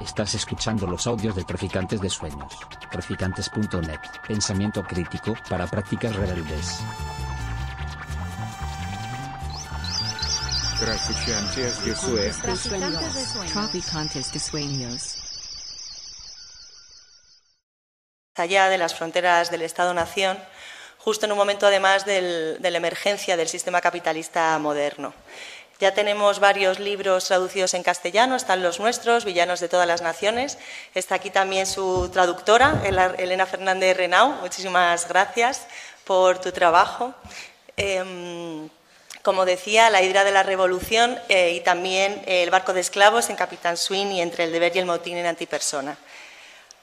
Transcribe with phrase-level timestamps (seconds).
[0.00, 2.52] Estás escuchando los audios de Traficantes de Sueños.
[2.90, 4.00] Traficantes.net.
[4.26, 6.80] Pensamiento crítico para prácticas rebeldes.
[10.80, 12.38] Traficantes de Sueños.
[13.52, 15.18] Traficantes de sueños.
[18.34, 20.36] allá de las fronteras del Estado-Nación,
[20.98, 25.14] justo en un momento además del- de la emergencia del sistema capitalista moderno.
[25.82, 30.56] Ya tenemos varios libros traducidos en castellano, están los nuestros, Villanos de todas las Naciones.
[30.94, 32.80] Está aquí también su traductora,
[33.18, 34.28] Elena Fernández Renau.
[34.42, 35.66] Muchísimas gracias
[36.04, 37.12] por tu trabajo.
[37.76, 38.68] Em,
[39.22, 43.34] como decía, La Hidra de la Revolución eh, y también El barco de esclavos en
[43.34, 45.96] Capitán Swing y Entre el deber y el motín en Antipersona.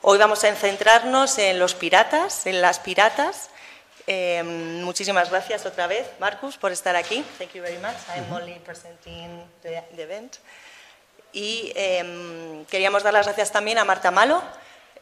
[0.02, 3.50] Hoy vamos a centrarnos en los piratas, en las piratas.
[4.08, 7.24] Eh, muchísimas gracias otra vez, Marcus, por estar aquí.
[7.38, 7.96] Thank you very much.
[8.16, 10.38] I'm only presenting the, the event.
[11.32, 14.42] Y eh, queríamos dar las gracias también a Marta Malo,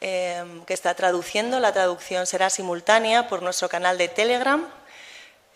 [0.02, 1.60] eh, que está traduciendo.
[1.60, 4.68] La traducción será simultánea por nuestro canal de Telegram.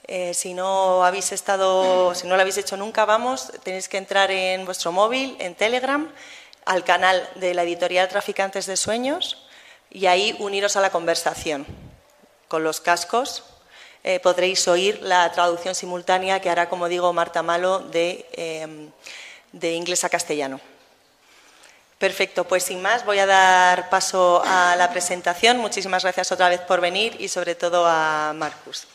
[0.08, 4.32] Eh, si no habéis estado, si no lo habéis hecho nunca, vamos, tenéis que entrar
[4.32, 6.12] en vuestro móvil, en Telegram,
[6.66, 9.46] al canal de la editorial Traficantes de Sueños
[9.90, 11.66] y ahí uniros a la conversación.
[12.52, 13.46] Con los cascos
[14.04, 18.90] eh, podréis oír la traducción simultánea que hará, como digo, Marta Malo de, eh,
[19.54, 20.60] de inglés a castellano.
[21.98, 25.60] Perfecto, pues sin más voy a dar paso a la presentación.
[25.60, 28.86] Muchísimas gracias otra vez por venir y sobre todo a Marcus.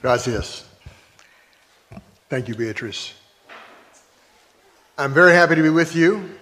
[0.00, 0.64] Gracias.
[2.30, 3.12] Thank you, Beatrice.
[4.96, 6.38] I'm very happy to be with you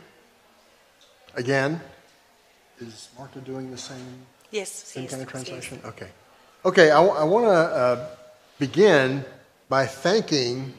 [1.34, 1.80] again.
[2.80, 5.80] Is Marta doing the same, Yes, same sí, kind of translation?
[5.84, 6.08] Okay.
[6.64, 8.08] Okay, I, want to uh,
[8.58, 9.24] begin
[9.68, 10.72] by thanking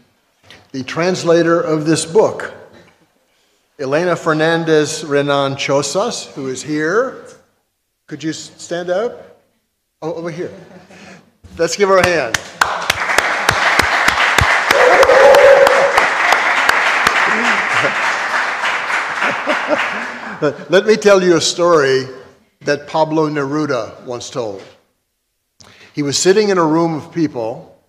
[0.72, 2.54] the translator of this book,
[3.80, 7.26] Elena Fernandez Renau Chosas, who is here.
[8.08, 9.40] Could you stand up?
[10.02, 10.52] Oh, over here.
[11.58, 12.36] Let's give her a hand.
[20.70, 22.06] Let me tell you a story
[22.68, 24.62] that Pablo Neruda once told.
[25.94, 27.82] He was sitting in a room of people,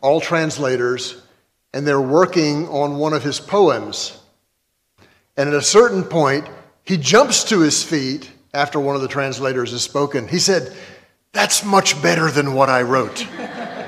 [0.00, 1.22] all translators,
[1.72, 4.18] and they're working on one of his poems.
[5.36, 6.48] And at a certain point,
[6.82, 10.26] he jumps to his feet after one of the translators has spoken.
[10.26, 10.74] He said,
[11.32, 13.26] That's much better than what I wrote.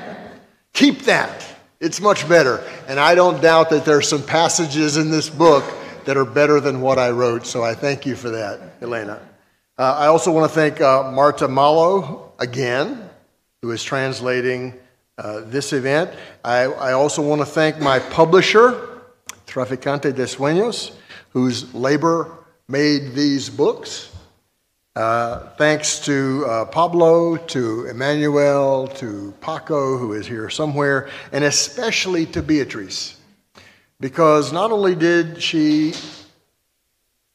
[0.73, 1.45] Keep that.
[1.79, 2.63] It's much better.
[2.87, 5.63] And I don't doubt that there are some passages in this book
[6.05, 7.47] that are better than what I wrote.
[7.47, 9.19] So I thank you for that, Elena.
[9.79, 13.09] Uh, I also want to thank uh, Marta Malo again,
[13.61, 14.73] who is translating
[15.17, 16.11] uh, this event.
[16.43, 18.99] I, I also want to thank my publisher,
[19.47, 20.91] Traficante de Sueños,
[21.29, 22.29] whose labor
[22.67, 24.13] made these books.
[24.97, 32.25] Uh, thanks to uh, Pablo, to Emmanuel, to Paco, who is here somewhere, and especially
[32.25, 33.17] to Beatrice,
[34.01, 35.93] because not only did she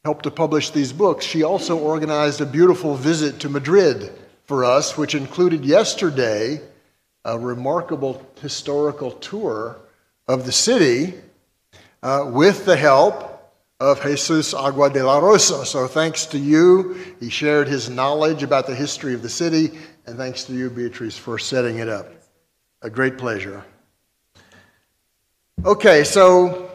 [0.05, 4.13] help to publish these books, she also organized a beautiful visit to Madrid
[4.45, 6.61] for us, which included yesterday
[7.25, 9.77] a remarkable historical tour
[10.29, 11.15] of the city
[12.03, 13.31] uh, with the help
[13.81, 15.65] of Jesus Agua de la Rosa.
[15.65, 19.71] So thanks to you, he shared his knowledge about the history of the city,
[20.07, 22.09] and thanks to you, Beatrice, for setting it up.
[22.83, 23.65] A great pleasure.
[25.65, 26.71] Okay, so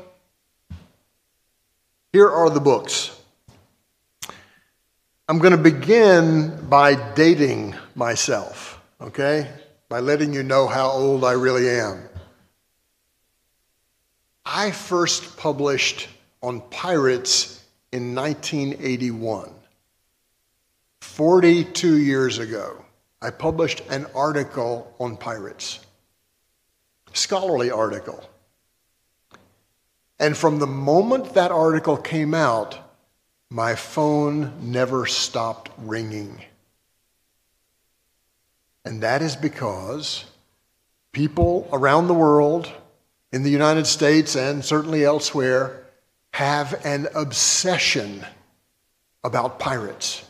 [2.12, 3.19] here are the books.
[5.30, 9.48] I'm going to begin by dating myself, okay?
[9.88, 12.02] By letting you know how old I really am.
[14.44, 16.10] I first published
[16.42, 19.52] on pirates in 1981.
[21.02, 22.84] 42 years ago,
[23.22, 25.80] I published an article on pirates,
[27.14, 28.28] scholarly article.
[30.20, 32.89] And from the moment that article came out,
[33.50, 36.42] my phone never stopped ringing.
[38.86, 40.26] And that is because
[41.12, 42.72] people around the world,
[43.32, 45.86] in the United States and certainly elsewhere,
[46.34, 48.24] have an obsession
[49.24, 50.24] about pirates.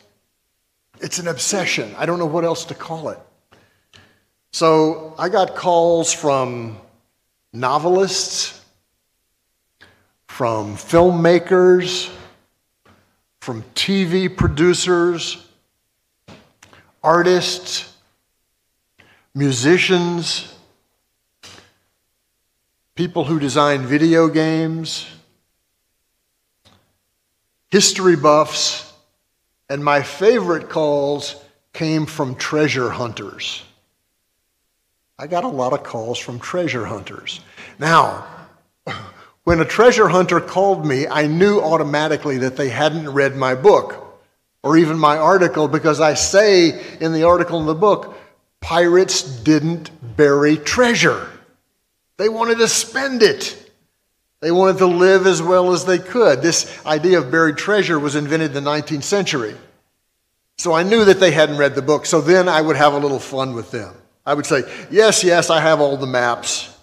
[1.01, 1.94] It's an obsession.
[1.98, 3.19] I don't know what else to call it.
[4.51, 6.77] So I got calls from
[7.54, 8.60] novelists,
[10.27, 12.12] from filmmakers,
[13.49, 15.43] from TV producers,
[17.03, 17.97] artists,
[19.33, 20.53] musicians,
[22.93, 25.07] people who design video games,
[27.71, 28.93] history buffs,
[29.67, 31.35] and my favorite calls
[31.73, 33.63] came from treasure hunters.
[35.17, 37.39] I got a lot of calls from treasure hunters.
[37.79, 38.27] Now,
[39.49, 44.21] when a treasure hunter called me, I knew automatically that they hadn't read my book
[44.61, 48.15] or even my article because I say in the article in the book,
[48.61, 51.27] pirates didn't bury treasure.
[52.17, 53.71] They wanted to spend it.
[54.39, 56.43] They wanted to live as well as they could.
[56.43, 59.55] This idea of buried treasure was invented in the 19th century.
[60.59, 62.05] So I knew that they hadn't read the book.
[62.05, 63.95] So then I would have a little fun with them.
[64.27, 64.61] I would say,
[64.91, 66.77] Yes, yes, I have all the maps,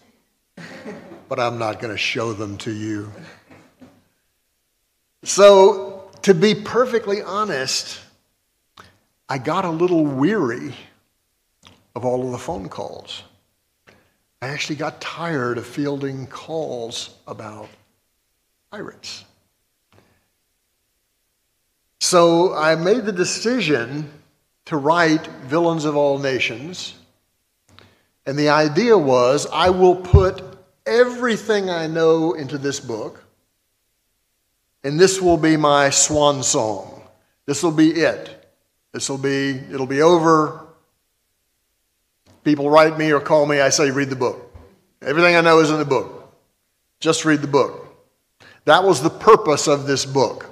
[1.28, 3.12] but I'm not going to show them to you.
[5.24, 8.00] So, to be perfectly honest,
[9.28, 10.74] I got a little weary
[11.94, 13.22] of all of the phone calls.
[14.40, 17.68] I actually got tired of fielding calls about
[18.70, 19.24] pirates.
[22.00, 24.10] So I made the decision
[24.66, 26.94] to write Villains of All Nations.
[28.26, 30.55] And the idea was I will put
[30.86, 33.22] everything I know into this book,
[34.84, 37.02] and this will be my swan song.
[37.44, 38.50] This will be it.
[38.92, 40.66] This will be, it'll be over.
[42.44, 44.54] People write me or call me, I say, read the book.
[45.02, 46.32] Everything I know is in the book.
[47.00, 47.82] Just read the book.
[48.64, 50.46] That was the purpose of this book,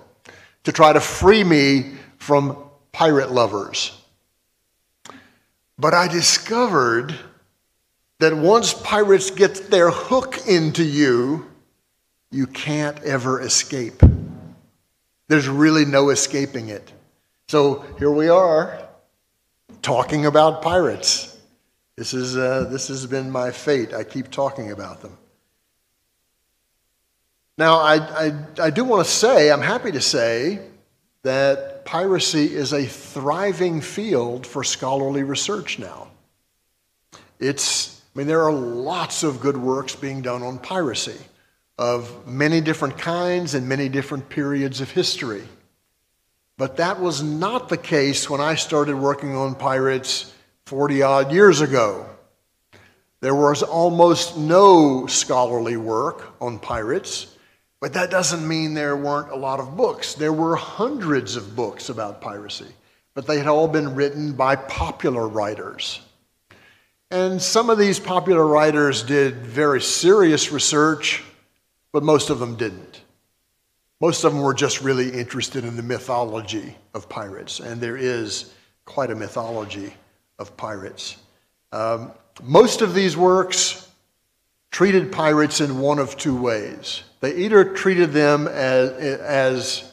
[0.65, 2.57] to try to free me from
[2.93, 4.01] pirate lovers.
[5.79, 7.15] But I discovered
[8.21, 11.51] that once pirates get their hook into you,
[12.31, 14.01] you can't ever escape.
[15.29, 16.93] There's really no escaping it.
[17.49, 18.79] So here we are
[19.83, 21.37] talking about pirates.
[21.97, 23.95] This, is, uh, this has been my fate.
[23.95, 25.17] I keep talking about them.
[27.57, 30.61] Now, I, I, I do want to say, I'm happy to say,
[31.23, 36.09] that piracy is a thriving field for scholarly research now.
[37.39, 41.19] It's, I mean, there are lots of good works being done on piracy
[41.77, 45.43] of many different kinds and many different periods of history.
[46.57, 50.33] But that was not the case when I started working on pirates
[50.67, 52.07] 40 odd years ago.
[53.21, 57.37] There was almost no scholarly work on pirates,
[57.81, 60.15] but that doesn't mean there weren't a lot of books.
[60.15, 62.73] There were hundreds of books about piracy,
[63.15, 66.01] but they had all been written by popular writers.
[67.15, 71.23] And some of these popular writers did very serious research,
[71.93, 73.03] but most of them didn't.
[74.01, 78.53] Most of them were just really interested in the mythology of pirates, and there is
[78.85, 79.95] quite a mythology
[80.41, 81.17] of pirates.
[81.71, 82.11] Um,
[82.43, 83.89] most of these works
[84.73, 87.05] treated pirates in one of two ways.
[87.21, 88.91] They either treated them as,
[89.21, 89.93] as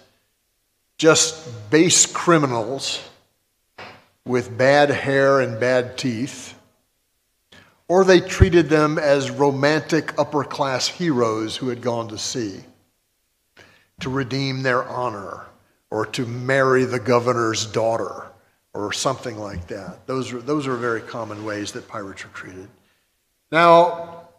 [0.97, 3.00] just base criminals
[4.25, 6.56] with bad hair and bad teeth,
[7.92, 12.62] or they treated them as romantic upper class heroes who had gone to sea
[14.00, 15.46] to redeem their honor
[15.90, 18.32] or to marry the governor's daughter
[18.74, 20.08] or something like that.
[20.08, 22.70] Those are, those are very common ways that pirates are treated.
[23.52, 24.30] Now,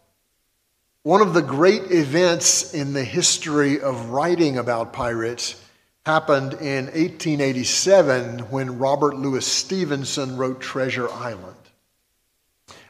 [1.03, 5.63] one of the great events in the history of writing about pirates
[6.07, 11.62] happened in 1887 when Robert Louis Stevenson wrote Treasure Island.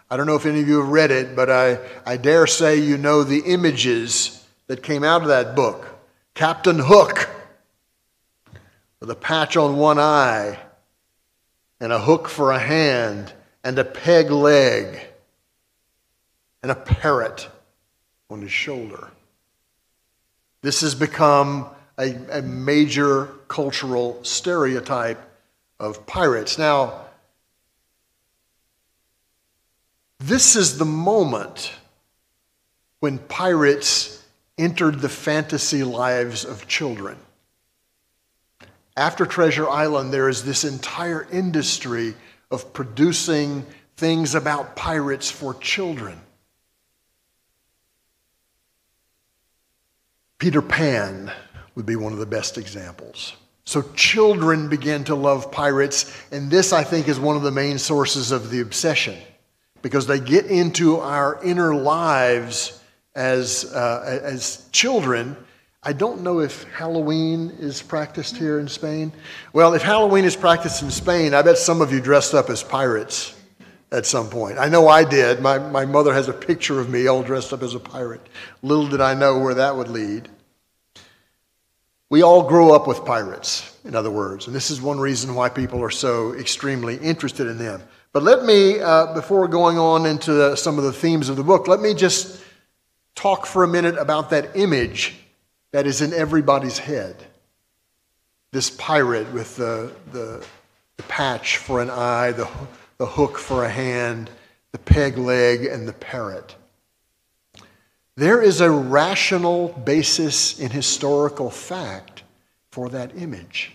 [0.10, 2.77] I don't know if any of you have read it, but I, I dare say
[2.77, 5.88] you know the images that came out of that book.
[6.36, 7.29] Captain Hook
[9.00, 10.57] with a patch on one eye
[11.83, 15.01] and a hook for a hand, and a peg leg,
[16.62, 17.50] and a parrot
[18.29, 19.10] on his shoulder.
[20.62, 21.67] This has become
[21.98, 25.22] a, a major cultural stereotype
[25.77, 26.57] of pirates.
[26.57, 27.01] Now,
[30.27, 31.74] this is the moment
[33.01, 34.24] when pirates
[34.58, 37.18] entered the fantasy lives of children.
[38.96, 42.15] After Treasure Island, there is this entire industry
[42.51, 43.65] of producing
[43.98, 46.22] things about pirates for children.
[50.38, 51.34] Peter Pan
[51.75, 53.34] would be one of the best examples.
[53.65, 57.77] So children begin to love pirates, and this, I think, is one of the main
[57.77, 59.18] sources of the obsession
[59.83, 62.81] because they get into our inner lives
[63.13, 65.37] as, uh, as children
[65.85, 69.11] I don't know if Halloween is practiced here in Spain.
[69.51, 72.63] Well, if Halloween is practiced in Spain, I bet some of you dressed up as
[72.63, 73.35] pirates
[73.91, 74.57] at some point.
[74.57, 75.41] I know I did.
[75.41, 78.21] My, my mother has a picture of me all dressed up as a pirate.
[78.61, 80.29] Little did I know where that would lead.
[82.09, 85.49] We all grow up with pirates, in other words, and this is one reason why
[85.49, 87.81] people are so extremely interested in them.
[88.13, 91.43] But let me, uh, before going on into the, some of the themes of the
[91.43, 92.39] book, let me just
[93.15, 95.15] talk for a minute about that image
[95.72, 97.15] that is in everybody's head.
[98.51, 100.46] This pirate with the, the,
[100.98, 102.48] the patch for an eye, the,
[103.00, 104.29] the hook for a hand,
[104.74, 106.55] the peg leg, and the parrot.
[108.15, 112.22] There is a rational basis in historical fact
[112.70, 113.72] for that image.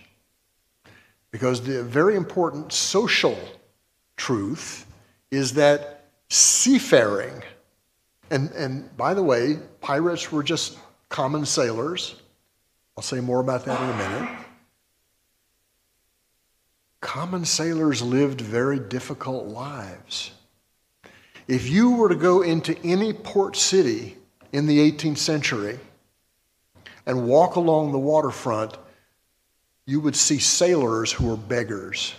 [1.31, 3.37] Because the very important social
[4.19, 4.85] truth
[5.31, 7.41] is that seafaring,
[8.29, 12.15] and, and by the way, pirates were just common sailors.
[12.95, 14.45] I'll say more about that in a minute.
[17.01, 20.31] Common sailors lived very difficult lives.
[21.47, 24.17] If you were to go into any port city
[24.51, 25.79] in the 18th century
[27.05, 28.77] and walk along the waterfront,
[29.85, 32.13] you would see sailors who were beggars.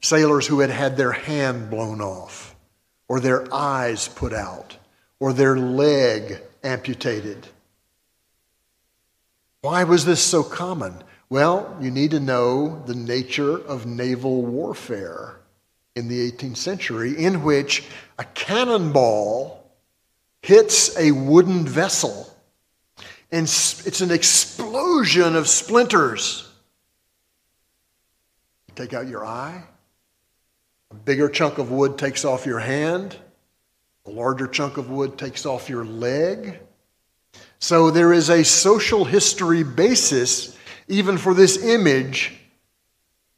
[0.00, 2.54] Sailors who had had their hand blown off,
[3.08, 4.76] or their eyes put out,
[5.18, 7.48] or their leg amputated.
[9.60, 10.94] Why was this so common?
[11.28, 15.36] Well, you need to know the nature of naval warfare
[15.94, 17.84] in the 18th century, in which
[18.18, 19.68] a cannonball
[20.42, 22.32] hits a wooden vessel,
[23.32, 26.48] and it's an explosion of splinters.
[28.76, 29.64] Take out your eye,
[30.90, 33.16] a bigger chunk of wood takes off your hand,
[34.06, 36.58] a larger chunk of wood takes off your leg.
[37.58, 40.56] So there is a social history basis
[40.88, 42.34] even for this image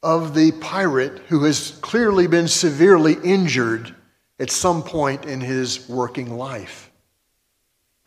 [0.01, 3.93] of the pirate who has clearly been severely injured
[4.39, 6.91] at some point in his working life.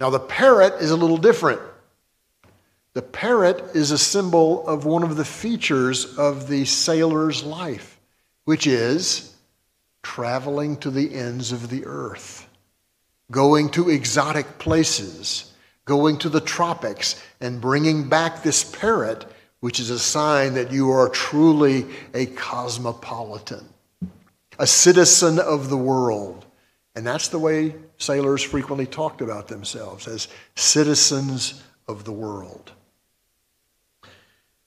[0.01, 1.61] Now, the parrot is a little different.
[2.95, 8.01] The parrot is a symbol of one of the features of the sailor's life,
[8.45, 9.34] which is
[10.05, 12.47] traveling to the ends of the earth,
[13.33, 15.53] going to exotic places,
[15.85, 19.25] going to the tropics, and bringing back this parrot,
[19.59, 23.67] which is a sign that you are truly a cosmopolitan,
[24.59, 26.45] a citizen of the world.
[26.95, 32.73] And that's the way sailors frequently talked about themselves as citizens of the world.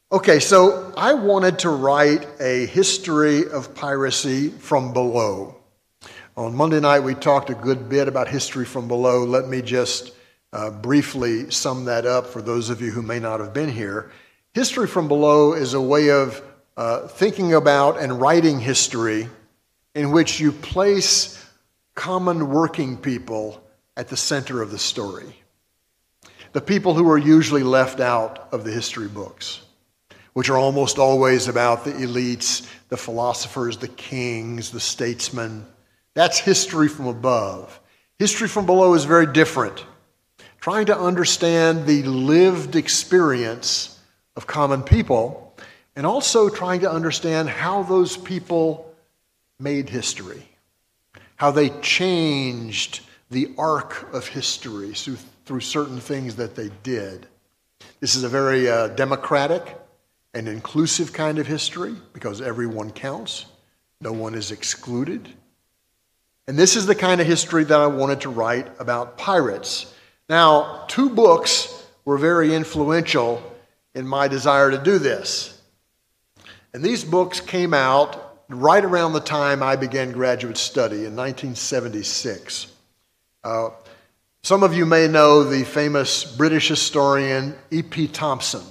[0.10, 5.58] Okay, so I wanted to write a history of piracy from below.
[6.38, 9.26] On Monday night, we talked a good bit about history from below.
[9.26, 10.14] Let me just
[10.54, 14.10] uh, briefly sum that up for those of you who may not have been here.
[14.54, 16.42] History from below is a way of
[16.78, 19.28] uh, thinking about and writing history
[19.94, 21.46] in which you place
[21.96, 23.62] common working people
[23.98, 25.36] at the center of the story.
[26.54, 29.64] The people who are usually left out of the history books,
[30.38, 35.66] which are almost always about the elites, the philosophers, the kings, the statesmen.
[36.14, 37.80] That's history from above.
[38.20, 39.84] History from below is very different.
[40.62, 44.00] Trying to understand the lived experience
[44.36, 45.56] of common people
[45.96, 48.94] and also trying to understand how those people
[49.60, 50.48] made history
[51.38, 53.02] how they changed
[53.32, 57.26] the arc of history through, through certain things that they did.
[58.02, 59.78] This is a very uh, democratic
[60.38, 63.48] and inclusive kind of history because everyone counts,
[64.00, 65.28] no one is excluded.
[66.48, 69.92] And this is the kind of history that I wanted to write about pirates.
[70.30, 73.42] Now, two books were very influential
[73.96, 75.60] in my desire to do this.
[76.72, 82.72] And these books came out right around the time I began graduate study in 1976.
[83.44, 83.70] Uh,
[84.44, 88.10] some of you may know the famous British historian E.P.
[88.10, 88.62] Thompson.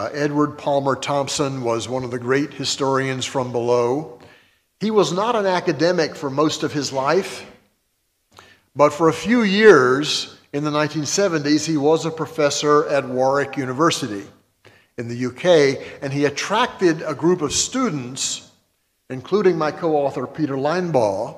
[0.00, 4.18] Uh, Edward Palmer Thompson was one of the great historians from below.
[4.78, 7.44] He was not an academic for most of his life,
[8.74, 14.26] but for a few years in the 1970s, he was a professor at Warwick University
[14.96, 18.50] in the UK, and he attracted a group of students,
[19.10, 21.36] including my co author Peter Linebaugh,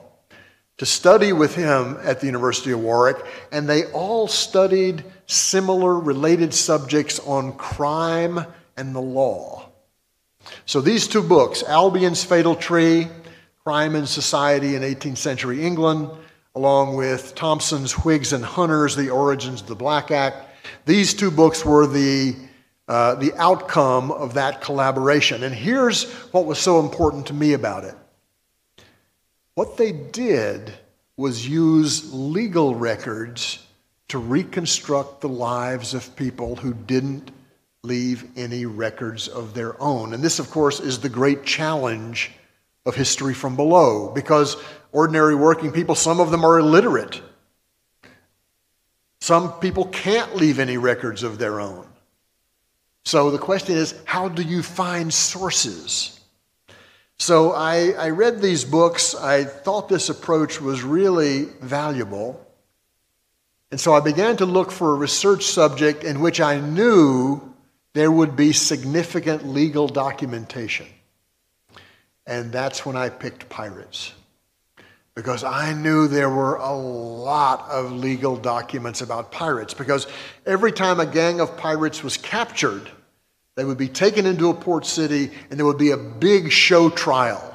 [0.83, 6.53] to study with him at the University of Warwick, and they all studied similar related
[6.53, 8.45] subjects on crime
[8.77, 9.69] and the law.
[10.67, 13.07] So these two books, Albion's Fatal Tree,
[13.63, 16.11] Crime and Society in 18th Century England,
[16.57, 20.49] along with Thompson's Whigs and Hunters, The Origins of the Black Act,
[20.85, 22.35] these two books were the
[22.89, 25.45] uh, the outcome of that collaboration.
[25.45, 27.95] And here's what was so important to me about it
[29.55, 30.73] what they did
[31.17, 33.67] was use legal records
[34.09, 37.31] to reconstruct the lives of people who didn't
[37.83, 40.15] leave any records of their own.
[40.15, 42.31] And this, of course, is the great challenge
[42.87, 44.57] of history from below because
[44.93, 47.21] ordinary working people, some of them are illiterate.
[49.21, 51.87] Some people can't leave any records of their own.
[53.05, 56.21] So the question is how do you find sources?
[57.19, 59.15] So I, I read these books.
[59.15, 62.45] I thought this approach was really valuable.
[63.71, 67.55] And so I began to look for a research subject in which I knew
[67.95, 70.87] there would be significant legal documentation.
[72.27, 74.13] And that's when I picked pirates.
[75.15, 79.75] Because I knew there were a lot of legal documents about pirates.
[79.75, 80.07] Because
[80.47, 82.91] every time a gang of pirates was captured,
[83.55, 86.89] they would be taken into a port city and there would be a big show
[86.89, 87.49] trial.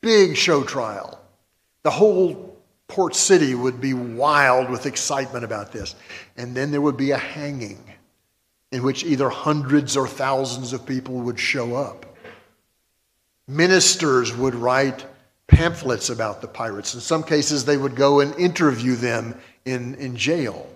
[0.00, 1.20] Big show trial.
[1.82, 2.48] The whole
[2.88, 5.94] Port City would be wild with excitement about this.
[6.36, 7.84] And then there would be a hanging
[8.72, 12.16] in which either hundreds or thousands of people would show up.
[13.46, 15.06] Ministers would write
[15.46, 16.94] pamphlets about the pirates.
[16.94, 20.66] In some cases, they would go and interview them in, in jail.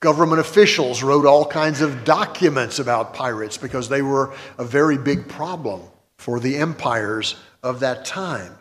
[0.00, 5.28] Government officials wrote all kinds of documents about pirates because they were a very big
[5.28, 5.82] problem
[6.16, 8.56] for the empires of that time.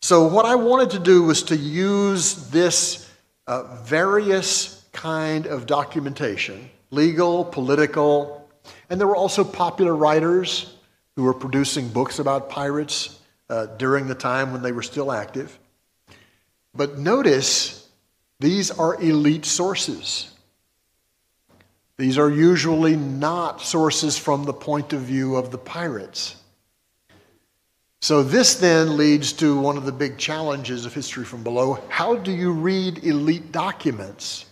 [0.00, 3.10] So, what I wanted to do was to use this
[3.48, 8.48] uh, various kind of documentation legal, political,
[8.88, 10.74] and there were also popular writers
[11.16, 13.18] who were producing books about pirates
[13.48, 15.58] uh, during the time when they were still active.
[16.74, 17.79] But notice
[18.40, 20.30] these are elite sources.
[21.98, 26.36] These are usually not sources from the point of view of the pirates.
[28.00, 31.78] So, this then leads to one of the big challenges of history from below.
[31.90, 34.46] How do you read elite documents?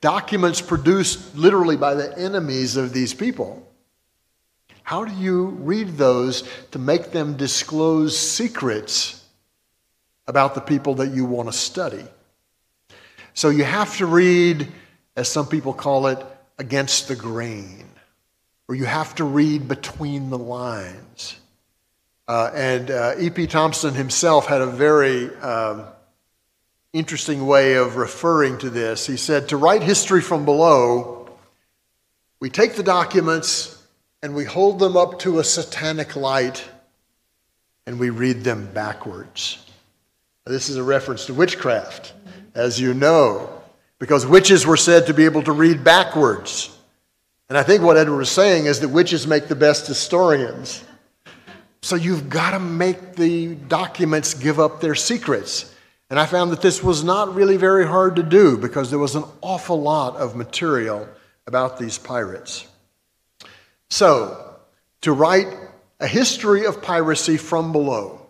[0.00, 3.64] Documents produced literally by the enemies of these people.
[4.82, 9.24] How do you read those to make them disclose secrets
[10.26, 12.04] about the people that you want to study?
[13.40, 14.68] So, you have to read,
[15.16, 16.22] as some people call it,
[16.58, 17.86] against the grain,
[18.68, 21.36] or you have to read between the lines.
[22.28, 23.46] Uh, and uh, E.P.
[23.46, 25.86] Thompson himself had a very um,
[26.92, 29.06] interesting way of referring to this.
[29.06, 31.30] He said, To write history from below,
[32.40, 33.82] we take the documents
[34.22, 36.62] and we hold them up to a satanic light
[37.86, 39.64] and we read them backwards.
[40.44, 42.12] This is a reference to witchcraft,
[42.54, 43.62] as you know,
[43.98, 46.76] because witches were said to be able to read backwards.
[47.48, 50.84] And I think what Edward was saying is that witches make the best historians.
[51.82, 55.74] So you've got to make the documents give up their secrets.
[56.10, 59.14] And I found that this was not really very hard to do because there was
[59.14, 61.08] an awful lot of material
[61.46, 62.66] about these pirates.
[63.88, 64.56] So,
[65.00, 65.48] to write
[65.98, 68.26] a history of piracy from below,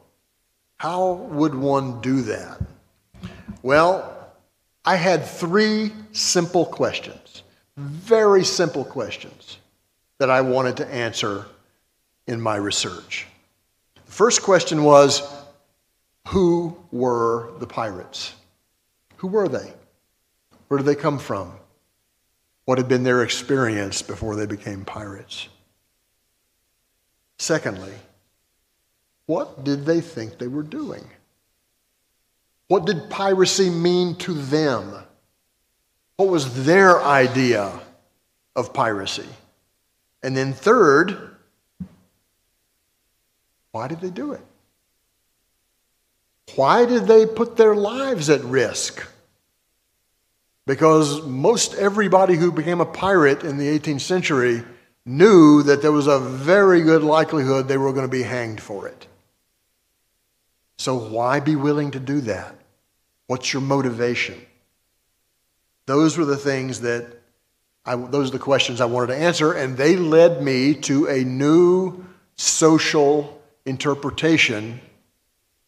[0.76, 2.60] how would one do that?
[3.62, 4.16] Well,
[4.84, 7.42] I had three simple questions,
[7.76, 9.58] very simple questions
[10.18, 11.46] that I wanted to answer
[12.26, 13.26] in my research.
[14.06, 15.22] The first question was
[16.28, 18.34] Who were the pirates?
[19.16, 19.72] Who were they?
[20.68, 21.52] Where did they come from?
[22.64, 25.48] What had been their experience before they became pirates?
[27.38, 27.94] Secondly,
[29.26, 31.04] what did they think they were doing?
[32.70, 34.94] What did piracy mean to them?
[36.14, 37.72] What was their idea
[38.54, 39.26] of piracy?
[40.22, 41.34] And then, third,
[43.72, 44.40] why did they do it?
[46.54, 49.04] Why did they put their lives at risk?
[50.64, 54.62] Because most everybody who became a pirate in the 18th century
[55.04, 58.86] knew that there was a very good likelihood they were going to be hanged for
[58.86, 59.08] it.
[60.78, 62.59] So, why be willing to do that?
[63.30, 64.34] What's your motivation?
[65.86, 67.06] Those were the things that
[67.86, 71.22] I, those are the questions I wanted to answer, and they led me to a
[71.22, 74.80] new social interpretation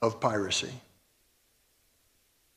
[0.03, 0.73] of piracy.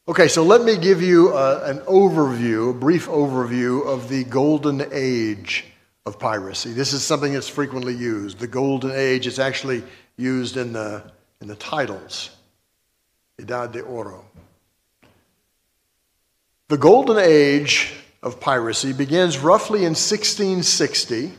[0.08, 4.88] Okay, so let me give you a, an overview, a brief overview of the golden
[4.92, 5.66] age
[6.08, 6.74] of piracy.
[6.74, 8.40] This is something that's frequently used.
[8.40, 9.84] The golden age is actually
[10.18, 11.04] used in the,
[11.42, 12.32] in the titles.
[13.38, 14.26] Edad de Oro.
[16.68, 21.32] The golden age of piracy begins roughly in 1660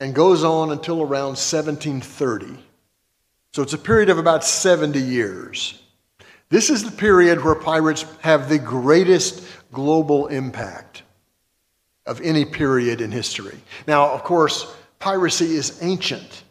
[0.00, 2.58] and goes on until around 1730.
[3.52, 5.80] So it's a period of about 70 years.
[6.48, 11.02] This is the period where pirates have the greatest global impact.
[12.06, 13.56] of any period in history.
[13.86, 14.66] Now, of course,
[14.98, 16.42] piracy is ancient.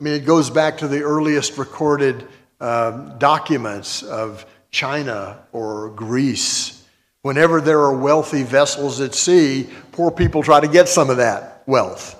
[0.00, 2.26] I mean, it goes back to the earliest recorded
[2.60, 6.84] um, documents of China or Greece.
[7.20, 11.62] Whenever there are wealthy vessels at sea, poor people try to get some of that
[11.66, 12.18] wealth.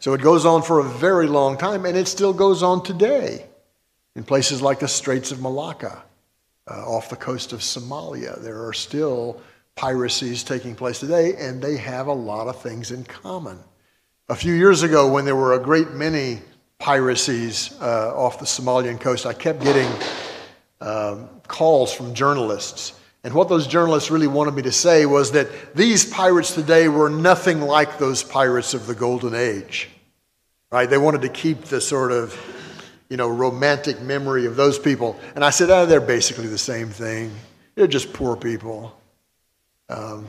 [0.00, 3.46] So it goes on for a very long time, and it still goes on today
[4.16, 6.02] in places like the Straits of Malacca,
[6.68, 8.42] uh, off the coast of Somalia.
[8.42, 9.40] There are still
[9.76, 13.58] piracies taking place today, and they have a lot of things in common.
[14.30, 16.40] A few years ago, when there were a great many
[16.78, 19.88] piracies uh, off the Somalian coast, I kept getting
[20.80, 22.94] um, calls from journalists.
[23.22, 27.10] And what those journalists really wanted me to say was that these pirates today were
[27.10, 29.90] nothing like those pirates of the Golden Age.
[30.72, 30.88] Right?
[30.88, 32.38] They wanted to keep the sort of,
[33.10, 35.18] you know, romantic memory of those people.
[35.34, 37.32] And I said, oh, they're basically the same thing.
[37.74, 38.96] They're just poor people.
[39.88, 40.28] Um,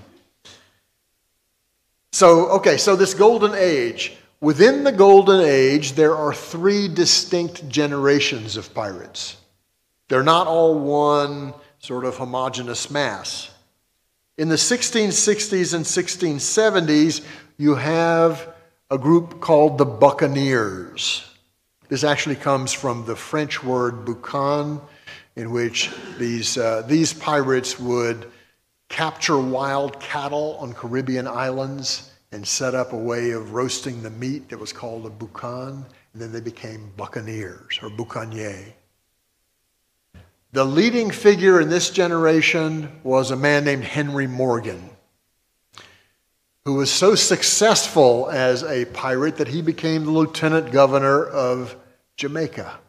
[2.11, 8.57] so, okay, so this Golden Age, within the Golden Age, there are three distinct generations
[8.57, 9.37] of pirates.
[10.11, 13.49] They're not all one sort of homogenous mass.
[14.37, 17.23] In the 1660s and 1670s,
[17.55, 18.53] you have
[18.89, 21.23] a group called the Buccaneers.
[21.87, 24.81] This actually comes from the French word boucan,
[25.37, 28.29] in which these, uh, these pirates would
[28.89, 34.49] capture wild cattle on Caribbean islands and set up a way of roasting the meat
[34.49, 38.73] that was called a boucan, and then they became buccaneers or boucaniers.
[40.53, 44.89] The leading figure in this generation was a man named Henry Morgan,
[46.65, 51.77] who was so successful as a pirate that he became the lieutenant governor of
[52.17, 52.79] Jamaica.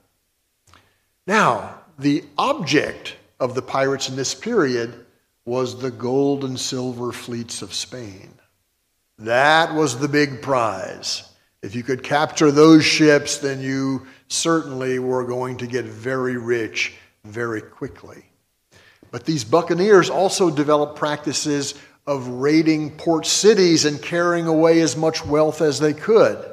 [1.25, 5.07] Now, the object of the pirates in this period
[5.44, 8.35] was the gold and silver fleets of Spain.
[9.18, 11.29] That was the big prize.
[11.62, 16.94] If you could capture those ships, then you certainly were going to get very rich
[17.25, 18.25] very quickly.
[19.11, 21.75] But these buccaneers also developed practices
[22.07, 26.45] of raiding port cities and carrying away as much wealth as they could.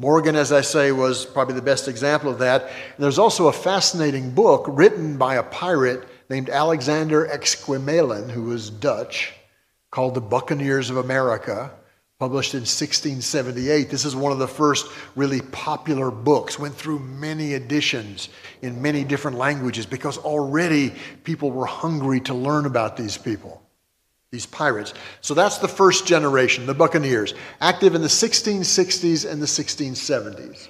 [0.00, 2.62] Morgan, as I say, was probably the best example of that.
[2.62, 8.70] And there's also a fascinating book written by a pirate named Alexander Exquemelin, who was
[8.70, 9.32] Dutch,
[9.90, 11.72] called The Buccaneers of America
[12.18, 13.90] published in 1678.
[13.90, 18.28] This is one of the first really popular books, went through many editions
[18.60, 23.62] in many different languages because already people were hungry to learn about these people,
[24.32, 24.94] these pirates.
[25.20, 30.68] So that's the first generation, the Buccaneers, active in the 1660s and the 1670s.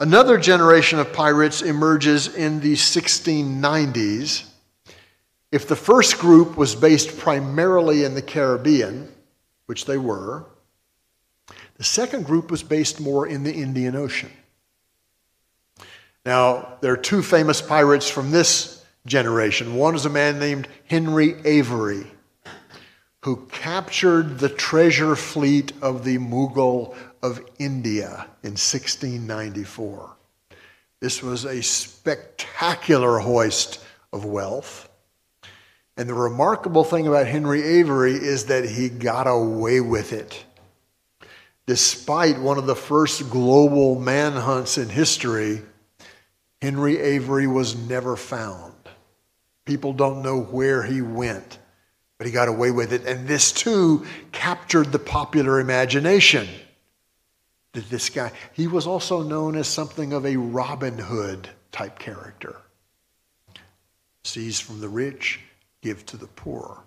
[0.00, 4.44] Another generation of pirates emerges in the 1690s.
[5.50, 9.15] If the first group was based primarily in the Caribbean,
[9.66, 10.46] which they were.
[11.76, 14.32] The second group was based more in the Indian Ocean.
[16.24, 19.76] Now, there are two famous pirates from this generation.
[19.76, 22.06] One is a man named Henry Avery,
[23.22, 30.16] who captured the treasure fleet of the Mughal of India in 1694.
[31.00, 34.85] This was a spectacular hoist of wealth.
[35.96, 40.44] And the remarkable thing about Henry Avery is that he got away with it.
[41.66, 45.62] Despite one of the first global manhunts in history,
[46.60, 48.74] Henry Avery was never found.
[49.64, 51.58] People don't know where he went,
[52.18, 53.04] but he got away with it.
[53.04, 56.46] And this too captured the popular imagination.
[57.72, 62.56] That this guy, he was also known as something of a Robin Hood type character.
[64.24, 65.40] Seized from the rich,
[65.86, 66.82] give to the poor.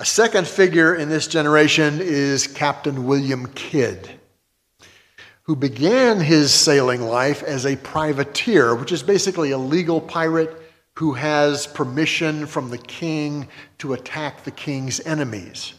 [0.00, 4.10] A second figure in this generation is Captain William Kidd,
[5.44, 10.54] who began his sailing life as a privateer, which is basically a legal pirate
[10.96, 15.72] who has permission from the king to attack the king's enemies.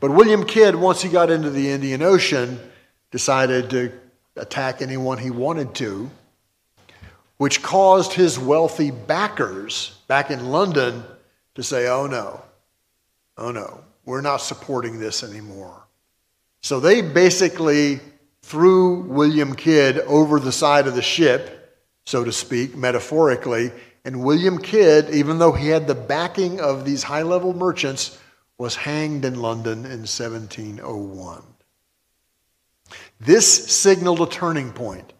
[0.00, 2.58] But William Kidd, once he got into the Indian Ocean,
[3.12, 3.92] decided to
[4.34, 6.10] attack anyone he wanted to,
[7.36, 11.04] which caused his wealthy backers back in London
[11.54, 12.42] to say, oh no,
[13.36, 15.84] oh no, we're not supporting this anymore.
[16.60, 18.00] So they basically
[18.42, 23.72] threw William Kidd over the side of the ship, so to speak, metaphorically.
[24.04, 28.18] And William Kidd, even though he had the backing of these high level merchants,
[28.58, 31.42] was hanged in London in 1701.
[33.20, 35.12] This signaled a turning point.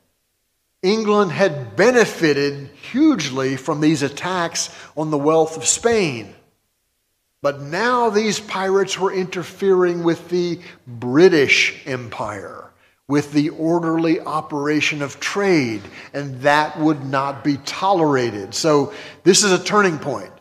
[0.85, 4.69] England had benefited hugely from these attacks
[4.99, 6.35] on the wealth of Spain.
[7.41, 12.71] But now these pirates were interfering with the British Empire,
[13.09, 15.81] with the orderly operation of trade,
[16.13, 18.55] and that would not be tolerated.
[18.55, 18.93] So
[19.23, 20.33] this is a turning point.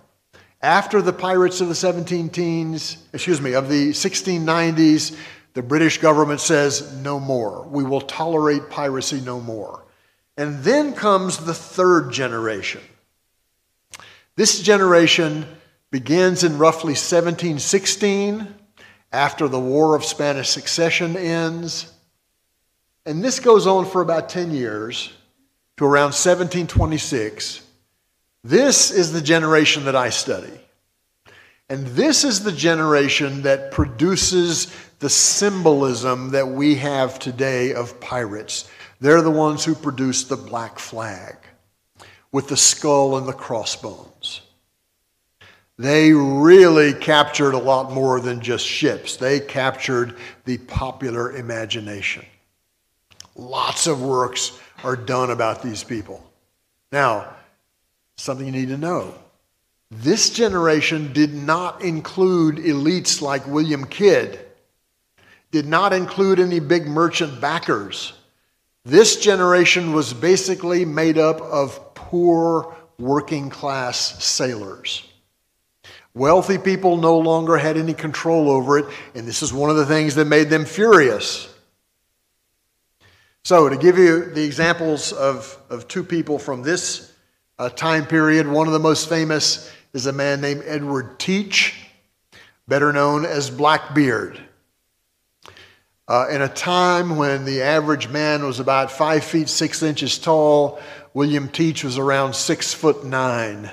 [0.62, 5.18] After the pirates of the 17 teens, excuse me, of the 1690s,
[5.54, 7.64] the British government says no more.
[7.64, 9.83] We will tolerate piracy no more.
[10.38, 12.82] And then comes the third generation.
[14.36, 15.46] This generation
[15.92, 18.48] begins in roughly 1716
[19.12, 21.94] after the War of Spanish Succession ends.
[23.06, 25.14] And this goes on for about 10 years
[25.78, 27.62] to around 1726.
[28.44, 30.60] This is the generation that I study.
[31.70, 38.70] And this is the generation that produces the symbolism that we have today of pirates.
[39.04, 41.36] They're the ones who produced the black flag
[42.32, 44.40] with the skull and the crossbones.
[45.78, 49.18] They really captured a lot more than just ships.
[49.18, 52.26] They captured the popular imagination.
[53.36, 56.24] Lots of works are done about these people.
[56.90, 57.28] Now,
[58.16, 59.16] something you need to know.
[59.92, 64.40] This generation did not include elites like William Kidd,
[65.52, 68.14] did not include any big merchant backers.
[68.86, 75.08] This generation was basically made up of poor working class sailors.
[76.14, 79.86] Wealthy people no longer had any control over it, and this is one of the
[79.86, 81.50] things that made them furious.
[83.46, 87.12] So, to give you the examples of, of two people from this
[87.58, 91.76] uh, time period, one of the most famous is a man named Edward Teach,
[92.68, 94.40] better known as Blackbeard.
[96.06, 100.82] Uh, in a time when the average man was about five feet six inches tall,
[101.14, 103.72] William Teach was around six foot nine.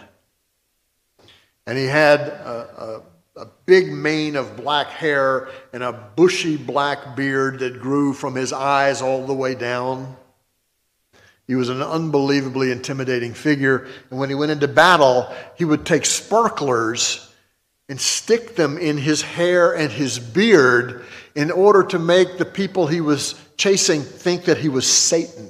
[1.67, 3.03] And he had a,
[3.37, 8.35] a, a, big mane of black hair and a bushy black beard that grew from
[8.35, 10.17] his eyes all the way down.
[11.49, 13.89] He was an unbelievably intimidating figure.
[14.11, 17.29] And when he went into battle, he would take sparklers
[17.89, 22.87] and stick them in his hair and his beard in order to make the people
[22.87, 25.49] he was chasing think that he was Satan.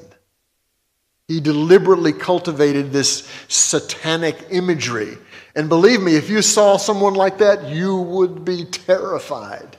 [1.28, 5.16] He deliberately cultivated this satanic imagery
[5.54, 9.76] and believe me, if you saw someone like that, you would be terrified.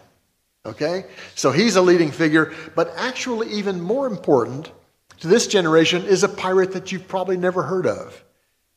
[0.66, 1.06] Okay?
[1.36, 4.72] So he's a leading figure, but actually, even more important
[5.20, 8.24] to this generation is a pirate that you've probably never heard of.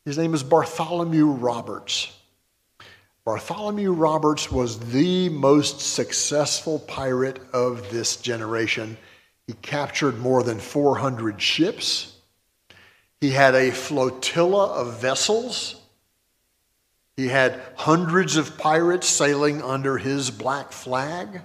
[0.05, 2.14] His name is Bartholomew Roberts.
[3.25, 8.97] Bartholomew Roberts was the most successful pirate of this generation.
[9.47, 12.17] He captured more than 400 ships.
[13.19, 15.81] He had a flotilla of vessels
[17.17, 21.41] he had hundreds of pirates sailing under his black flag.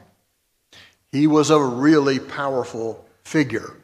[1.13, 3.77] He was a really powerful figure.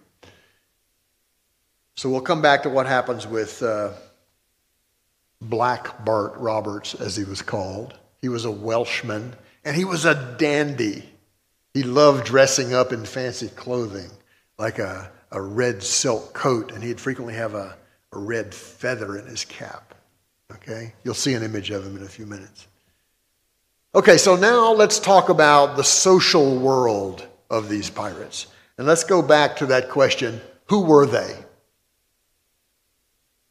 [1.95, 3.93] So we'll come back to what happens with uh,
[5.49, 7.95] Black Bart Roberts, as he was called.
[8.21, 11.05] He was a Welshman, and he was a dandy.
[11.75, 14.11] He loved dressing up in fancy clothing,
[14.59, 17.77] like a, a red silk coat, and he'd frequently have a,
[18.13, 19.95] a red feather in his cap.
[20.53, 20.95] Okay?
[21.05, 22.67] You'll see an image of him in a few minutes.
[23.95, 28.47] Okay, so now let's talk about the social world of these pirates.
[28.79, 31.35] And let's go back to that question who were they?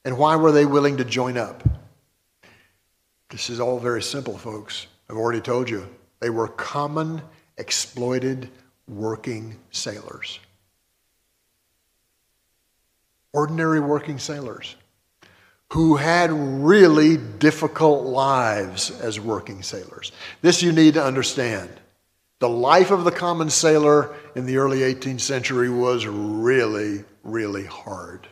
[0.03, 1.63] And why were they willing to join up?
[3.29, 4.87] This is all very simple, folks.
[5.09, 5.87] I've already told you.
[6.19, 7.21] They were common,
[7.57, 8.49] exploited,
[8.87, 10.39] working sailors.
[13.33, 14.75] Ordinary working sailors
[15.71, 20.11] who had really difficult lives as working sailors.
[20.41, 21.69] This you need to understand.
[22.39, 28.27] The life of the common sailor in the early 18th century was really, really hard.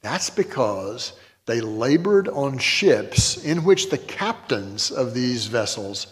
[0.00, 1.12] That's because
[1.46, 6.06] they labored on ships in which the captains of these vessels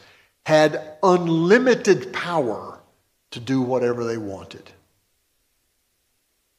[0.45, 2.79] had unlimited power
[3.31, 4.71] to do whatever they wanted.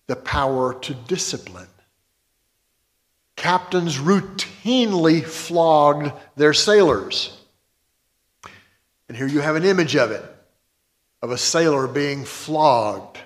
[0.08, 1.68] The power to discipline
[3.36, 7.38] captains routinely flogged their sailors.
[9.08, 10.24] And here you have an image of it
[11.22, 13.18] of a sailor being flogged,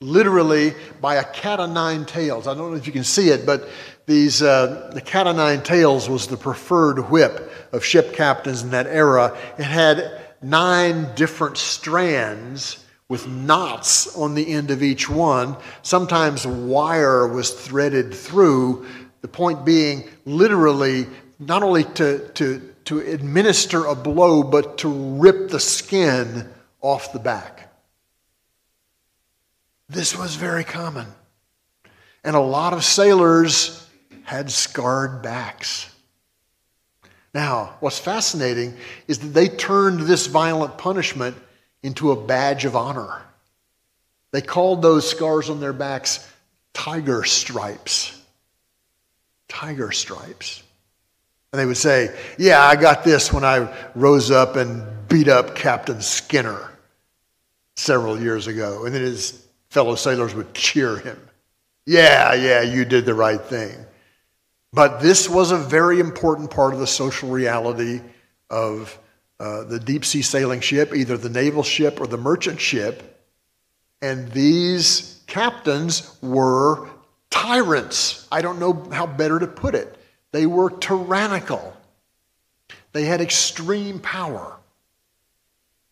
[0.00, 2.48] literally by a cat o' nine tails.
[2.48, 3.68] I don't know if you can see it, but
[4.06, 8.70] these, uh, the cat o' nine tails was the preferred whip of ship captains in
[8.70, 9.36] that era.
[9.58, 15.56] It had nine different strands with knots on the end of each one.
[15.82, 18.86] Sometimes wire was threaded through
[19.22, 21.06] the point being, literally,
[21.40, 26.48] not only to, to, to administer a blow, but to rip the skin
[26.80, 27.72] off the back.
[29.88, 31.06] This was very common.
[32.22, 33.85] And a lot of sailors
[34.26, 35.88] had scarred backs.
[37.32, 41.36] Now, what's fascinating is that they turned this violent punishment
[41.84, 43.22] into a badge of honor.
[44.32, 46.28] They called those scars on their backs
[46.72, 48.20] tiger stripes.
[49.46, 50.60] Tiger stripes.
[51.52, 55.54] And they would say, Yeah, I got this when I rose up and beat up
[55.54, 56.72] Captain Skinner
[57.76, 58.86] several years ago.
[58.86, 61.20] And then his fellow sailors would cheer him.
[61.84, 63.86] Yeah, yeah, you did the right thing.
[64.76, 68.02] But this was a very important part of the social reality
[68.50, 68.98] of
[69.40, 73.18] uh, the deep sea sailing ship, either the naval ship or the merchant ship.
[74.02, 76.90] And these captains were
[77.30, 78.28] tyrants.
[78.30, 79.96] I don't know how better to put it.
[80.32, 81.74] They were tyrannical,
[82.92, 84.58] they had extreme power.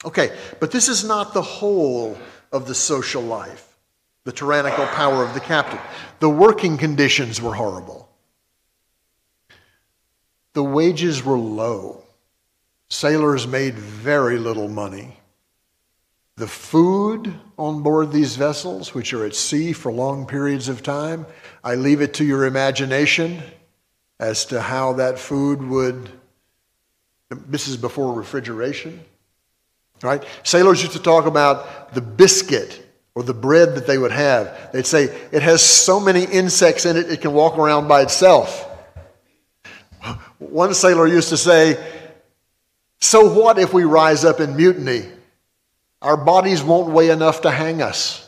[0.04, 2.18] Okay, but this is not the whole
[2.52, 3.78] of the social life,
[4.24, 5.80] the tyrannical power of the captain.
[6.20, 8.03] The working conditions were horrible.
[10.54, 12.02] The wages were low.
[12.88, 15.16] Sailors made very little money.
[16.36, 21.26] The food on board these vessels, which are at sea for long periods of time,
[21.62, 23.42] I leave it to your imagination
[24.18, 26.08] as to how that food would.
[27.30, 29.04] This is before refrigeration,
[30.02, 30.24] right?
[30.42, 32.80] Sailors used to talk about the biscuit
[33.14, 34.72] or the bread that they would have.
[34.72, 38.70] They'd say, it has so many insects in it, it can walk around by itself.
[40.50, 41.84] One sailor used to say,
[43.00, 45.08] So what if we rise up in mutiny?
[46.02, 48.20] Our bodies won't weigh enough to hang us.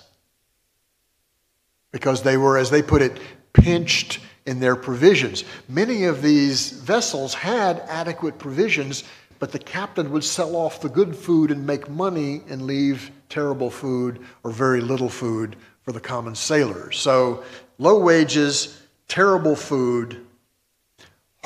[1.93, 3.19] Because they were, as they put it,
[3.53, 5.45] pinched in their provisions.
[5.69, 9.05] Many of these vessels had adequate provisions,
[9.39, 13.71] but the captain would sell off the good food and make money and leave terrible
[13.71, 16.99] food or very little food for the common sailors.
[16.99, 17.45] So,
[17.79, 20.26] low wages, terrible food,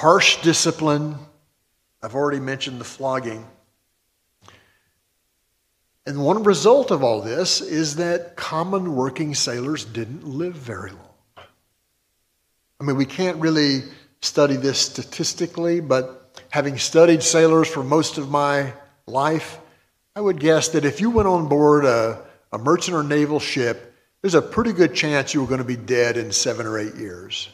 [0.00, 1.14] harsh discipline.
[2.02, 3.46] I've already mentioned the flogging.
[6.06, 11.44] And one result of all this is that common working sailors didn't live very long.
[12.80, 13.82] I mean, we can't really
[14.22, 18.72] study this statistically, but having studied sailors for most of my
[19.06, 19.58] life,
[20.16, 23.94] I would guess that if you went on board a, a merchant or naval ship,
[24.22, 26.94] there's a pretty good chance you were going to be dead in seven or eight
[26.94, 27.50] years.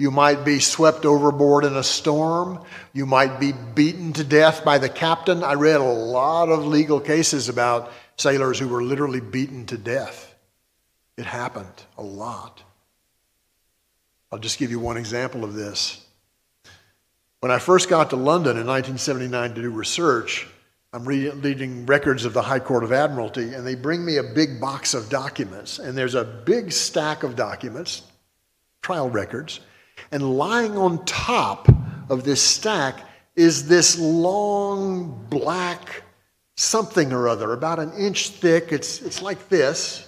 [0.00, 2.64] You might be swept overboard in a storm.
[2.94, 5.44] You might be beaten to death by the captain.
[5.44, 10.34] I read a lot of legal cases about sailors who were literally beaten to death.
[11.18, 12.62] It happened a lot.
[14.32, 16.02] I'll just give you one example of this.
[17.40, 20.48] When I first got to London in 1979 to do research,
[20.94, 24.62] I'm reading records of the High Court of Admiralty, and they bring me a big
[24.62, 25.78] box of documents.
[25.78, 28.00] And there's a big stack of documents,
[28.80, 29.60] trial records.
[30.12, 31.68] And lying on top
[32.08, 33.00] of this stack
[33.36, 36.02] is this long black
[36.56, 38.72] something or other, about an inch thick.
[38.72, 40.06] It's, it's like this.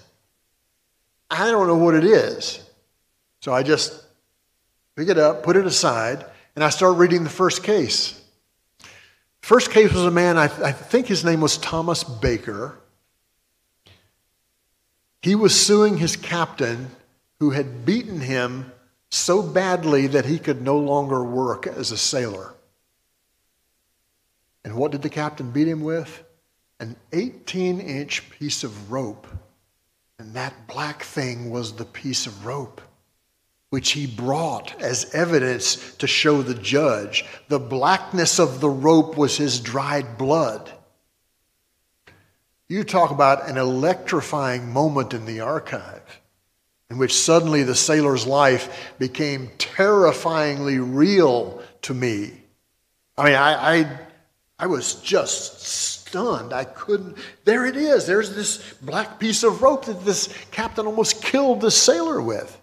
[1.30, 2.62] I don't know what it is.
[3.40, 4.04] So I just
[4.96, 8.20] pick it up, put it aside, and I start reading the first case.
[9.40, 12.78] First case was a man, I, I think his name was Thomas Baker.
[15.22, 16.90] He was suing his captain
[17.40, 18.71] who had beaten him
[19.14, 22.54] so badly that he could no longer work as a sailor.
[24.64, 26.22] And what did the captain beat him with?
[26.80, 29.26] An 18 inch piece of rope.
[30.18, 32.80] And that black thing was the piece of rope
[33.72, 37.24] which he brought as evidence to show the judge.
[37.48, 40.70] The blackness of the rope was his dried blood.
[42.68, 46.01] You talk about an electrifying moment in the archive
[46.92, 52.30] in which suddenly the sailor's life became terrifyingly real to me.
[53.16, 53.98] I mean, I, I,
[54.58, 56.52] I was just stunned.
[56.52, 57.16] I couldn't.
[57.46, 58.06] There it is.
[58.06, 62.60] There's this black piece of rope that this captain almost killed the sailor with.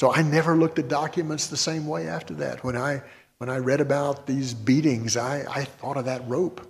[0.00, 2.62] So I never looked at documents the same way after that.
[2.62, 3.00] When I,
[3.38, 6.60] when I read about these beatings, I, I thought of that rope.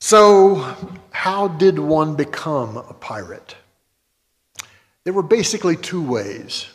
[0.00, 0.76] So,
[1.10, 3.54] how did one become a pirate?
[5.04, 6.66] There were basically two ways.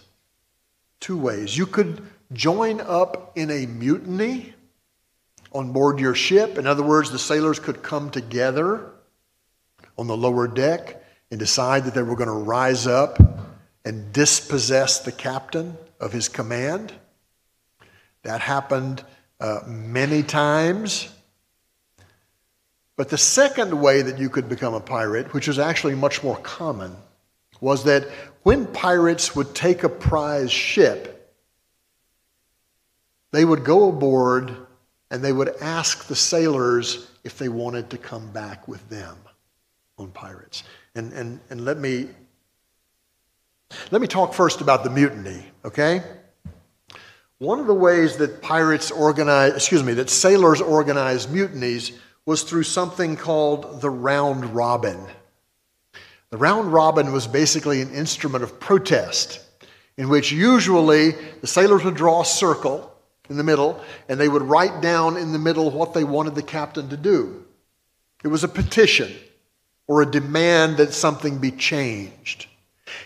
[1.00, 1.58] Two ways.
[1.58, 4.54] You could join up in a mutiny
[5.52, 6.58] on board your ship.
[6.58, 8.92] In other words, the sailors could come together
[9.98, 13.18] on the lower deck and decide that they were going to rise up
[13.86, 16.94] and dispossess the captain of his command.
[18.24, 19.04] That happened
[19.40, 21.10] uh, many times.
[22.98, 26.38] But the second way that you could become a pirate, which is actually much more
[26.38, 26.96] common,
[27.60, 28.08] was that
[28.44, 31.12] when pirates would take a prize ship,
[33.32, 34.56] they would go aboard
[35.12, 39.18] and they would ask the sailors if they wanted to come back with them
[39.98, 40.64] on pirates.
[40.96, 42.08] And, and, and let, me,
[43.92, 46.02] let me talk first about the mutiny, okay?
[47.40, 51.92] One of the ways that pirates organize, excuse me, that sailors organize mutinies
[52.26, 55.00] was through something called the round robin.
[56.32, 59.42] The round robin was basically an instrument of protest
[59.98, 61.12] in which usually
[61.42, 62.92] the sailors would draw a circle
[63.30, 66.44] in the middle and they would write down in the middle what they wanted the
[66.44, 67.46] captain to do.
[68.24, 69.14] It was a petition
[69.88, 72.48] or a demand that something be changed.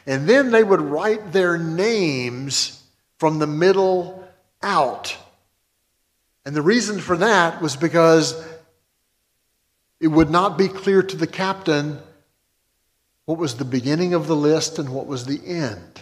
[0.05, 2.83] And then they would write their names
[3.17, 4.27] from the middle
[4.63, 5.15] out.
[6.45, 8.41] And the reason for that was because
[9.99, 11.99] it would not be clear to the captain
[13.25, 16.01] what was the beginning of the list and what was the end,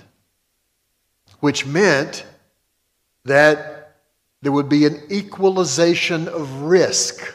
[1.40, 2.26] which meant
[3.26, 3.96] that
[4.42, 7.34] there would be an equalization of risk.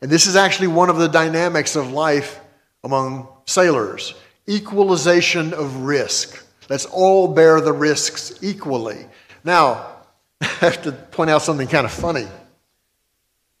[0.00, 2.40] And this is actually one of the dynamics of life
[2.82, 4.14] among sailors
[4.48, 6.42] equalization of risk.
[6.68, 9.06] Let's all bear the risks equally.
[9.44, 9.86] Now,
[10.40, 12.26] I have to point out something kind of funny.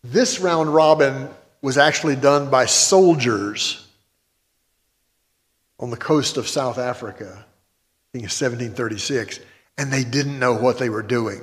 [0.04, 1.28] This round robin
[1.60, 3.86] was actually done by soldiers
[5.80, 7.44] on the coast of South Africa,
[8.14, 9.40] in 1736,
[9.76, 11.40] and they didn't know what they were doing.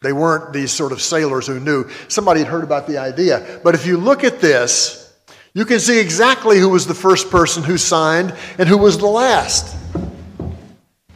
[0.00, 1.88] They weren't these sort of sailors who knew.
[2.08, 3.60] Somebody had heard about the idea.
[3.64, 5.12] But if you look at this,
[5.54, 9.06] you can see exactly who was the first person who signed and who was the
[9.06, 9.76] last.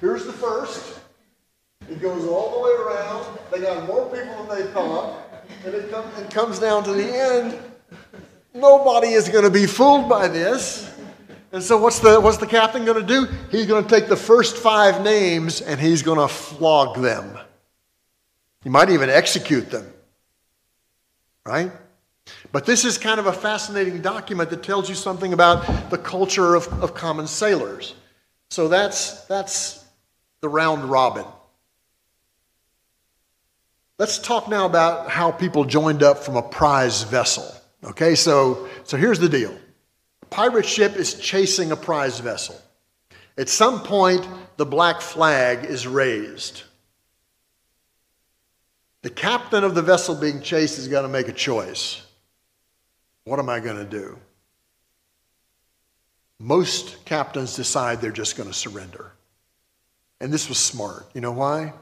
[0.01, 1.01] Here's the first.
[1.89, 3.39] It goes all the way around.
[3.53, 5.22] They got more people than they thought
[5.65, 7.59] and it, come, it comes down to the end,
[8.55, 10.93] nobody is going to be fooled by this.
[11.53, 13.29] And so, what's the, what's the captain going to do?
[13.51, 17.39] He's going to take the first five names and he's going to flog them.
[18.63, 19.87] He might even execute them.
[21.45, 21.71] Right?
[22.53, 26.55] But this is kind of a fascinating document that tells you something about the culture
[26.55, 27.95] of, of common sailors.
[28.51, 29.85] So, that's, that's
[30.41, 31.27] the round robin.
[34.03, 37.49] Let's talk now about how people joined up from a prize vessel.
[37.85, 39.57] Okay, so, so here's the deal
[40.23, 42.61] a pirate ship is chasing a prize vessel.
[43.39, 44.27] At some point,
[44.57, 46.65] the black flag is raised.
[49.03, 52.05] The captain of the vessel being chased is going to make a choice.
[53.23, 54.19] What am I going to do?
[56.41, 59.13] Most captains decide they're just going to surrender.
[60.21, 61.09] And this was smart.
[61.15, 61.73] You know why?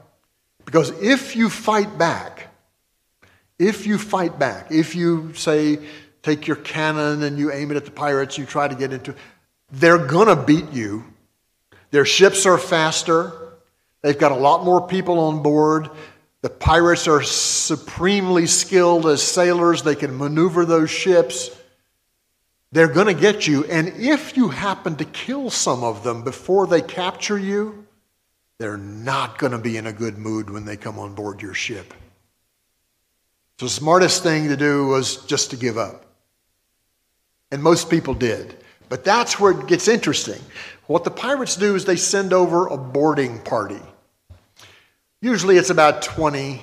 [0.71, 2.47] Because if you fight back,
[3.59, 5.79] if you fight back, if you say,
[6.23, 9.13] take your cannon and you aim it at the pirates, you try to get into,
[9.69, 11.03] they're going to beat you.
[11.89, 13.33] Their ships are faster.
[14.01, 15.89] They've got a lot more people on board.
[16.41, 19.83] The pirates are supremely skilled as sailors.
[19.83, 21.51] They can maneuver those ships.
[22.71, 23.65] They're going to get you.
[23.65, 27.80] And if you happen to kill some of them before they capture you,
[28.61, 31.55] they're not going to be in a good mood when they come on board your
[31.55, 31.95] ship.
[33.59, 36.05] So, the smartest thing to do was just to give up.
[37.51, 38.55] And most people did.
[38.87, 40.39] But that's where it gets interesting.
[40.85, 43.81] What the pirates do is they send over a boarding party.
[45.21, 46.61] Usually it's about 20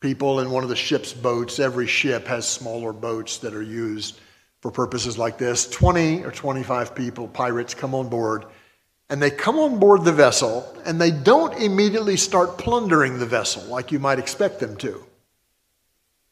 [0.00, 1.58] people in one of the ship's boats.
[1.58, 4.20] Every ship has smaller boats that are used
[4.62, 5.68] for purposes like this.
[5.68, 8.46] 20 or 25 people, pirates, come on board
[9.10, 13.62] and they come on board the vessel and they don't immediately start plundering the vessel
[13.64, 15.02] like you might expect them to.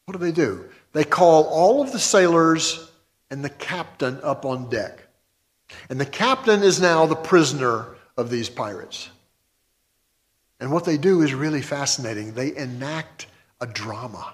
[0.05, 0.65] What do they do?
[0.93, 2.89] They call all of the sailors
[3.29, 5.03] and the captain up on deck.
[5.89, 9.09] And the captain is now the prisoner of these pirates.
[10.59, 12.33] And what they do is really fascinating.
[12.33, 13.27] They enact
[13.59, 14.33] a drama.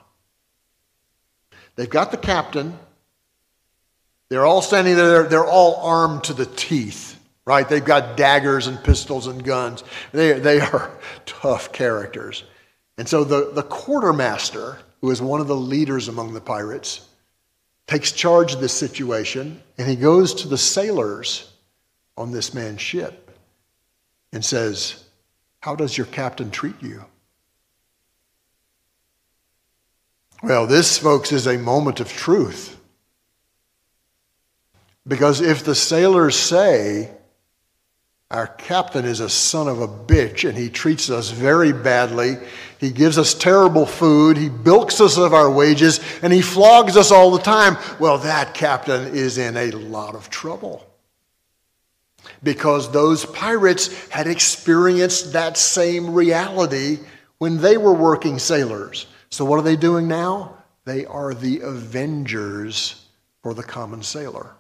[1.76, 2.78] They've got the captain.
[4.30, 7.68] They're all standing there, they're all armed to the teeth right?
[7.68, 9.84] They've got daggers and pistols and guns.
[10.12, 12.44] They, they are tough characters.
[12.98, 17.08] And so the, the quartermaster, who is one of the leaders among the pirates,
[17.88, 21.52] takes charge of this situation and he goes to the sailors
[22.16, 23.38] on this man's ship
[24.32, 25.04] and says,
[25.60, 27.04] How does your captain treat you?
[30.42, 32.78] Well, this, folks, is a moment of truth.
[35.08, 37.12] Because if the sailors say,
[38.34, 42.38] Our captain is a son of a bitch and he treats us very badly.
[42.80, 44.38] He gives us terrible food.
[44.38, 47.78] He bilks us of our wages and he flogs us all the time.
[48.00, 50.84] Well, that captain is in a lot of trouble
[52.42, 57.02] because those pirates had experienced that same reality
[57.38, 59.06] when they were working sailors.
[59.30, 60.58] So, what are they doing now?
[60.86, 63.06] They are the avengers
[63.44, 64.56] for the common sailor.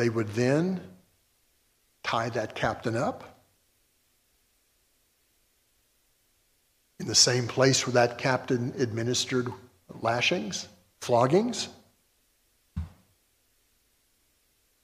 [0.00, 0.80] They would then
[2.02, 3.44] tie that captain up
[6.98, 9.52] in the same place where that captain administered
[10.00, 10.68] lashings,
[11.02, 11.68] floggings,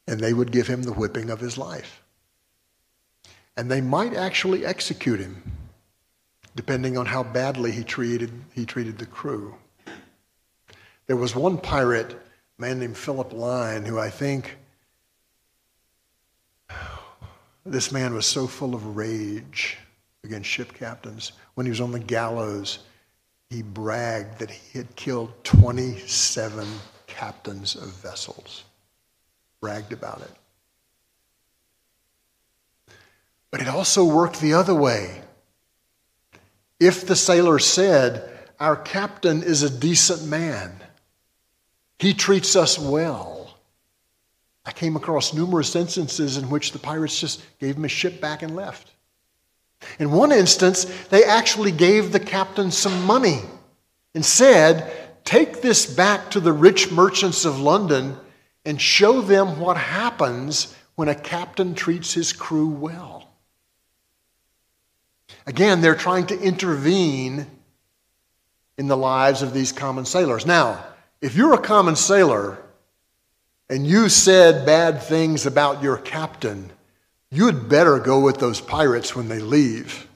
[0.06, 2.02] and they would give him the whipping of his life.
[3.56, 5.50] And they might actually execute him,
[6.54, 9.54] depending on how badly he treated, he treated the crew.
[11.06, 14.58] There was one pirate, a man named Philip Lyne, who I think
[17.66, 19.76] this man was so full of rage
[20.24, 21.32] against ship captains.
[21.54, 22.80] When he was on the gallows,
[23.50, 26.66] he bragged that he had killed 27
[27.06, 28.64] captains of vessels.
[29.60, 30.30] Bragged about it.
[33.50, 35.22] But it also worked the other way.
[36.78, 40.76] If the sailor said, Our captain is a decent man,
[41.98, 43.35] he treats us well
[44.66, 48.42] I came across numerous instances in which the pirates just gave him his ship back
[48.42, 48.92] and left.
[50.00, 53.42] In one instance, they actually gave the captain some money
[54.14, 54.92] and said,
[55.24, 58.16] Take this back to the rich merchants of London
[58.64, 63.28] and show them what happens when a captain treats his crew well.
[65.46, 67.46] Again, they're trying to intervene
[68.78, 70.44] in the lives of these common sailors.
[70.44, 70.84] Now,
[71.20, 72.58] if you're a common sailor,
[73.68, 76.70] and you said bad things about your captain,
[77.30, 80.06] you'd better go with those pirates when they leave.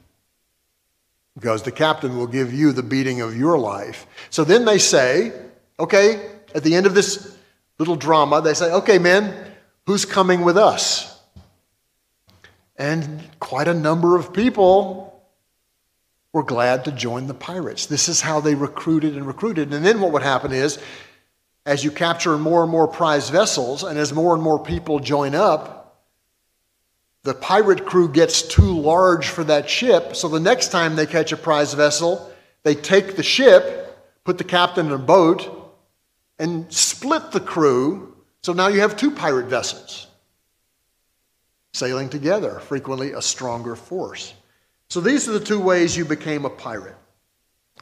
[1.34, 4.06] Because the captain will give you the beating of your life.
[4.30, 5.32] So then they say,
[5.78, 7.36] okay, at the end of this
[7.78, 9.34] little drama, they say, okay, men,
[9.86, 11.18] who's coming with us?
[12.76, 15.22] And quite a number of people
[16.32, 17.86] were glad to join the pirates.
[17.86, 19.72] This is how they recruited and recruited.
[19.72, 20.78] And then what would happen is
[21.66, 25.34] as you capture more and more prize vessels, and as more and more people join
[25.34, 25.80] up,
[27.22, 30.16] the pirate crew gets too large for that ship.
[30.16, 32.32] So the next time they catch a prize vessel,
[32.62, 35.74] they take the ship, put the captain in a boat,
[36.38, 38.16] and split the crew.
[38.42, 40.06] So now you have two pirate vessels
[41.72, 44.34] sailing together, frequently a stronger force.
[44.88, 46.96] So these are the two ways you became a pirate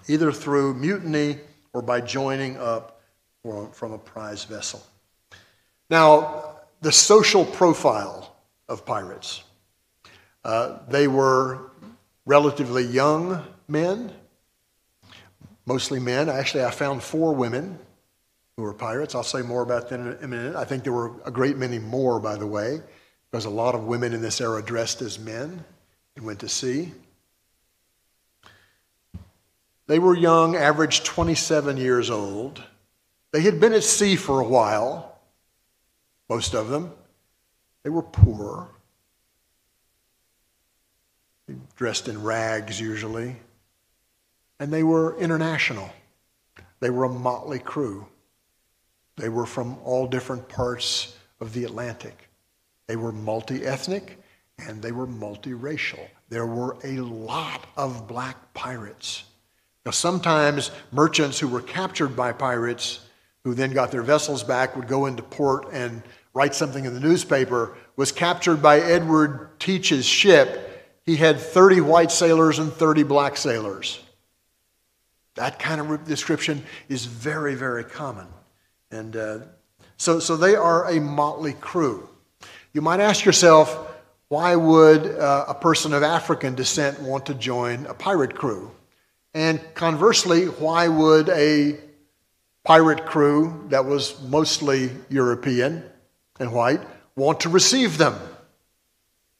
[0.08, 1.38] either through mutiny
[1.72, 2.97] or by joining up
[3.42, 4.82] from a prize vessel.
[5.90, 8.36] Now, the social profile
[8.68, 9.42] of pirates.
[10.44, 11.70] Uh, they were
[12.26, 14.12] relatively young men,
[15.66, 16.28] mostly men.
[16.28, 17.78] Actually, I found four women
[18.56, 19.14] who were pirates.
[19.14, 20.56] I'll say more about that in a minute.
[20.56, 22.80] I think there were a great many more, by the way,
[23.30, 25.64] because a lot of women in this era dressed as men
[26.16, 26.92] and went to sea.
[29.86, 32.62] They were young, average 27 years old.
[33.32, 35.18] They had been at sea for a while,
[36.28, 36.92] most of them.
[37.82, 38.68] They were poor,
[41.76, 43.36] dressed in rags usually,
[44.58, 45.90] and they were international.
[46.80, 48.06] They were a motley crew.
[49.16, 52.28] They were from all different parts of the Atlantic.
[52.86, 54.18] They were multi ethnic
[54.58, 56.08] and they were multiracial.
[56.28, 59.24] There were a lot of black pirates.
[59.84, 63.00] Now, sometimes merchants who were captured by pirates
[63.44, 66.02] who then got their vessels back, would go into port and
[66.34, 70.96] write something in the newspaper, was captured by Edward Teach's ship.
[71.04, 74.00] He had 30 white sailors and 30 black sailors.
[75.34, 78.26] That kind of description is very, very common.
[78.90, 79.38] And uh,
[79.96, 82.08] so, so they are a motley crew.
[82.72, 83.86] You might ask yourself,
[84.28, 88.70] why would uh, a person of African descent want to join a pirate crew?
[89.32, 91.78] And conversely, why would a
[92.68, 95.82] pirate crew that was mostly European
[96.38, 96.82] and white
[97.16, 98.14] want to receive them?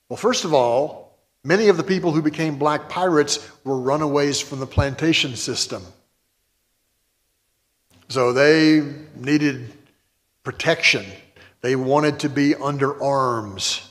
[0.09, 4.61] Well, first of all, many of the people who became black pirates were runaways from
[4.61, 5.83] the plantation system.
[8.09, 8.83] So they
[9.14, 9.74] needed
[10.43, 11.05] protection.
[11.61, 13.91] They wanted to be under arms.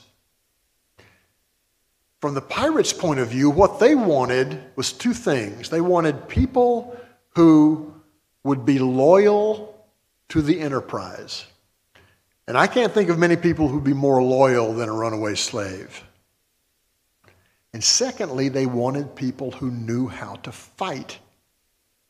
[2.20, 5.70] From the pirates' point of view, what they wanted was two things.
[5.70, 6.98] They wanted people
[7.36, 7.94] who
[8.48, 9.74] would be loyal
[10.30, 11.44] to the enterprise.
[12.46, 16.02] And I can't think of many people who'd be more loyal than a runaway slave.
[17.74, 21.18] And secondly, they wanted people who knew how to fight.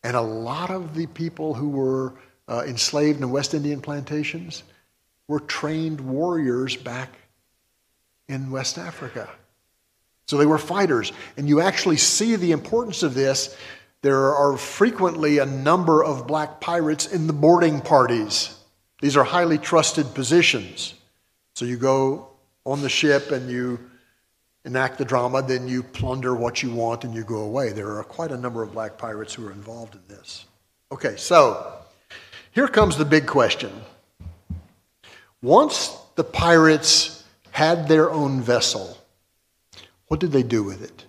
[0.04, 2.14] And a lot of the people who were
[2.46, 4.62] uh, enslaved in West Indian plantations
[5.26, 7.12] were trained warriors back
[8.28, 9.28] in West Africa.
[10.26, 11.12] So they were fighters.
[11.36, 13.56] And you actually see the importance of this.
[14.02, 18.56] There are frequently a number of black pirates in the boarding parties.
[19.00, 20.94] These are highly trusted positions.
[21.54, 22.28] So you go
[22.64, 23.80] on the ship and you
[24.64, 27.72] enact the drama, then you plunder what you want and you go away.
[27.72, 30.44] There are quite a number of black pirates who are involved in this.
[30.92, 31.72] Okay, so
[32.52, 33.72] here comes the big question.
[35.42, 38.98] Once the pirates had their own vessel,
[40.06, 41.04] what did they do with it?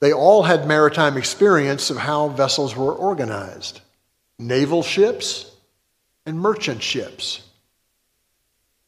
[0.00, 3.80] They all had maritime experience of how vessels were organized
[4.38, 5.50] naval ships
[6.26, 7.42] and merchant ships.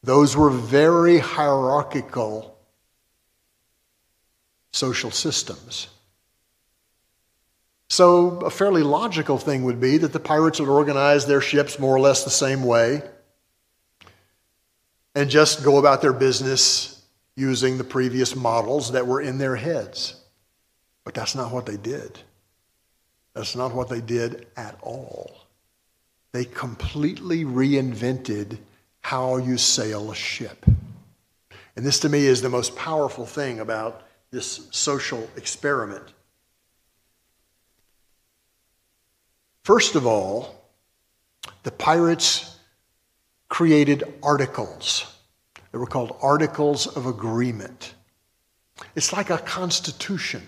[0.03, 2.57] Those were very hierarchical
[4.73, 5.89] social systems.
[7.91, 11.97] So, a fairly logical thing would be that the pirates would organize their ships more
[11.97, 13.03] or less the same way
[15.15, 17.03] and just go about their business
[17.35, 20.15] using the previous models that were in their heads.
[21.09, 22.19] But that's not what they did.
[23.33, 25.47] That's not what they did at all.
[26.33, 28.59] They completely reinvented
[29.01, 30.67] how you sail a ship.
[31.77, 34.03] And this to me is the most powerful thing about
[34.33, 36.05] this social experiment.
[39.65, 40.63] First of all,
[41.63, 42.55] the pirates
[43.49, 45.11] created articles.
[45.73, 47.95] They were called articles of agreement.
[48.95, 50.43] It's like a constitution.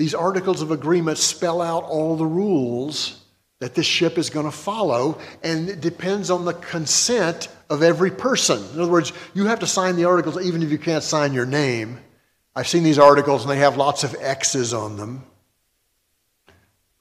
[0.00, 3.22] These articles of agreement spell out all the rules
[3.58, 8.10] that this ship is going to follow, and it depends on the consent of every
[8.10, 8.64] person.
[8.72, 11.44] In other words, you have to sign the articles even if you can't sign your
[11.44, 12.00] name.
[12.56, 15.22] I've seen these articles and they have lots of X's on them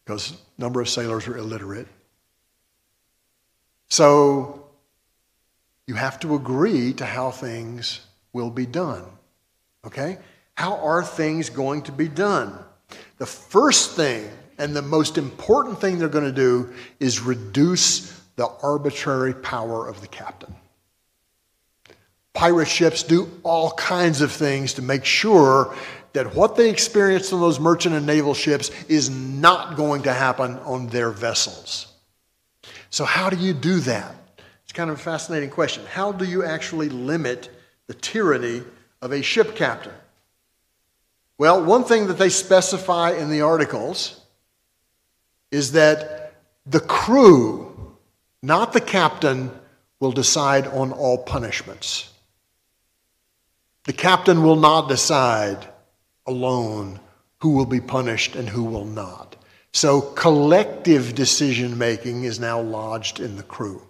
[0.03, 1.87] because a number of sailors are illiterate.
[3.87, 4.67] So
[5.87, 8.01] you have to agree to how things
[8.33, 9.05] will be done.
[9.85, 10.17] Okay?
[10.55, 12.65] How are things going to be done?
[13.19, 18.47] The first thing and the most important thing they're going to do is reduce the
[18.63, 20.55] arbitrary power of the captain.
[22.33, 25.75] Pirate ships do all kinds of things to make sure
[26.13, 30.57] that what they experience on those merchant and naval ships is not going to happen
[30.59, 31.87] on their vessels.
[32.89, 34.15] So, how do you do that?
[34.63, 35.83] It's kind of a fascinating question.
[35.85, 37.49] How do you actually limit
[37.87, 38.63] the tyranny
[39.01, 39.93] of a ship captain?
[41.39, 44.19] Well, one thing that they specify in the articles
[45.51, 46.33] is that
[46.65, 47.95] the crew,
[48.43, 49.49] not the captain,
[50.01, 52.11] will decide on all punishments.
[53.85, 55.65] The captain will not decide
[56.27, 56.99] alone
[57.39, 59.37] who will be punished and who will not.
[59.71, 63.81] So collective decision making is now lodged in the crew.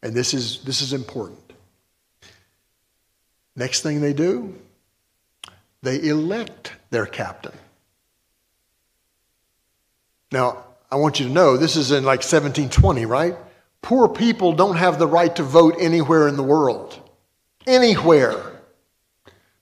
[0.00, 1.52] And this is, this is important.
[3.56, 4.54] Next thing they do,
[5.86, 7.52] they elect their captain.
[10.32, 13.36] Now, I want you to know this is in like 1720, right?
[13.82, 17.00] Poor people don't have the right to vote anywhere in the world.
[17.66, 18.60] Anywhere.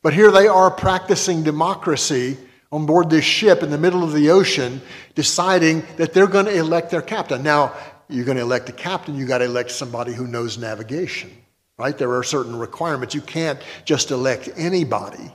[0.03, 2.39] But here they are practicing democracy
[2.73, 4.81] on board this ship in the middle of the ocean,
[5.15, 7.43] deciding that they're going to elect their captain.
[7.43, 7.75] Now,
[8.09, 11.31] you're going to elect a captain, you got to elect somebody who knows navigation,
[11.79, 11.97] right?
[11.97, 13.15] There are certain requirements.
[13.15, 15.31] You can't just elect anybody.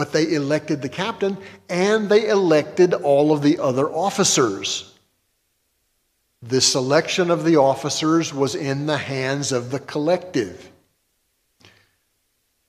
[0.00, 1.36] But they elected the captain
[1.68, 4.94] and they elected all of the other officers.
[6.40, 10.70] The selection of the officers was in the hands of the collective.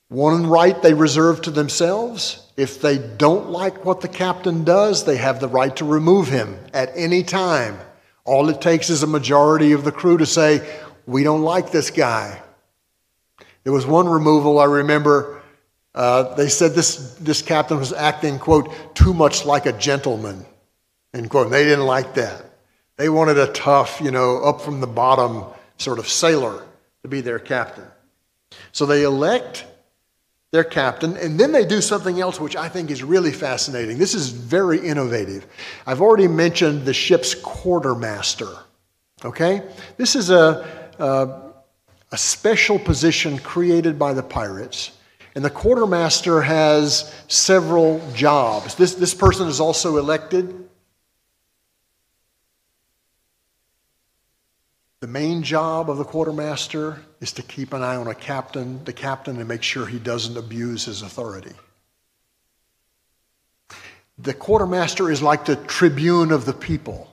[0.09, 2.45] One right they reserve to themselves.
[2.57, 6.59] If they don't like what the captain does, they have the right to remove him
[6.73, 7.79] at any time.
[8.25, 10.69] All it takes is a majority of the crew to say,
[11.05, 12.41] We don't like this guy.
[13.63, 15.40] There was one removal I remember
[15.93, 20.45] uh, they said this, this captain was acting, quote, too much like a gentleman,
[21.13, 21.47] end quote.
[21.47, 22.45] And they didn't like that.
[22.97, 25.45] They wanted a tough, you know, up from the bottom
[25.77, 26.63] sort of sailor
[27.01, 27.87] to be their captain.
[28.71, 29.65] So they elect
[30.51, 33.97] their captain, and then they do something else which I think is really fascinating.
[33.97, 35.47] This is very innovative.
[35.87, 38.49] I've already mentioned the ship's quartermaster.
[39.23, 39.63] Okay?
[39.97, 41.51] This is a, a,
[42.11, 44.91] a special position created by the pirates
[45.35, 48.75] and the quartermaster has several jobs.
[48.75, 50.69] This, this person is also elected.
[54.99, 58.93] The main job of the quartermaster is to keep an eye on a captain, the
[58.93, 61.53] captain, and make sure he doesn't abuse his authority.
[64.19, 67.09] The quartermaster is like the tribune of the people,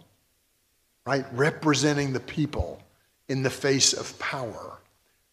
[1.06, 1.24] right?
[1.32, 2.82] Representing the people
[3.28, 4.77] in the face of power.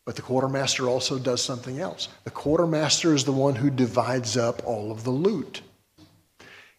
[0.06, 2.08] But the quartermaster also does something else.
[2.24, 5.62] The quartermaster is the one who divides up all of the loot.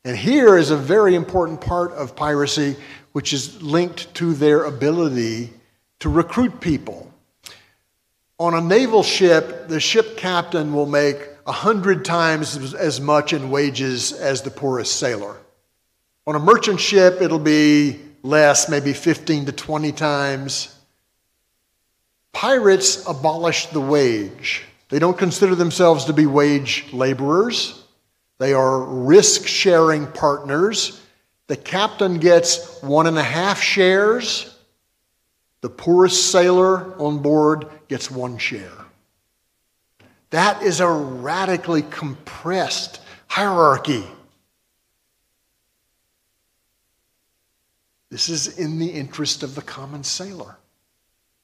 [0.05, 2.77] And here is a very important part of piracy,
[3.11, 5.51] which is linked to their ability
[5.99, 7.13] to recruit people.
[8.39, 11.17] On a naval ship, the ship captain will make
[11.47, 15.37] a hundred times as much in wages as the poorest sailor.
[16.29, 20.76] On a merchant ship, it'll be less, maybe 15 to 20 times.
[22.37, 24.63] Pirates abolish the wage.
[24.91, 27.83] They don't consider themselves to be wage laborers.
[28.37, 31.01] They are risk sharing partners.
[31.47, 34.55] The captain gets one and a half shares.
[35.63, 38.85] The poorest sailor on board gets one share.
[40.29, 44.05] That is a radically compressed hierarchy.
[48.11, 50.59] This is in the interest of the common sailor.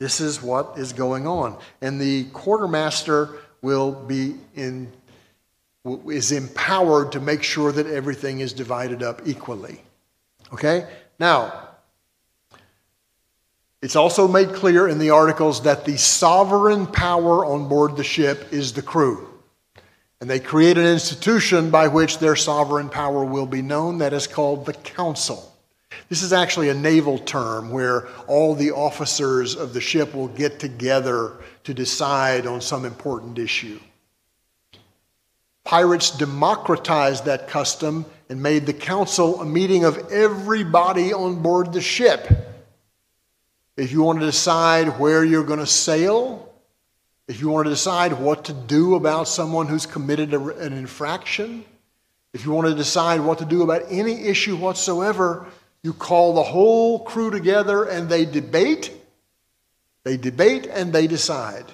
[0.03, 1.57] This is what is going on.
[1.81, 4.91] And the quartermaster will be in
[5.85, 9.81] is empowered to make sure that everything is divided up equally.
[10.53, 10.89] Okay?
[11.21, 11.69] Now,
[13.81, 18.53] it's also made clear in the articles that the sovereign power on board the ship
[18.53, 19.29] is the crew.
[20.21, 24.27] And they create an institution by which their sovereign power will be known that is
[24.27, 25.52] called the council.
[26.09, 30.59] This is actually a naval term where all the officers of the ship will get
[30.61, 33.81] together to decide on some important issue.
[35.65, 41.81] Pirates democratized that custom and made the council a meeting of everybody on board the
[41.81, 42.29] ship.
[43.77, 46.53] If you want to decide where you're going to sail,
[47.29, 51.65] if you want to decide what to do about someone who's committed an infraction,
[52.35, 55.47] if you want to decide what to do about any issue whatsoever,
[55.83, 58.93] you call the whole crew together and they debate.
[60.05, 61.65] They debate and they decide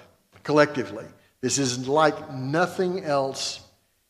[0.42, 1.04] collectively.
[1.40, 3.61] This is like nothing else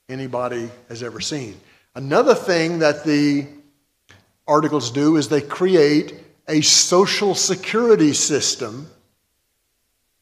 [0.08, 1.60] anybody has ever seen.
[1.94, 3.46] Another thing that the
[4.46, 6.14] articles do is they create
[6.48, 8.88] a social security system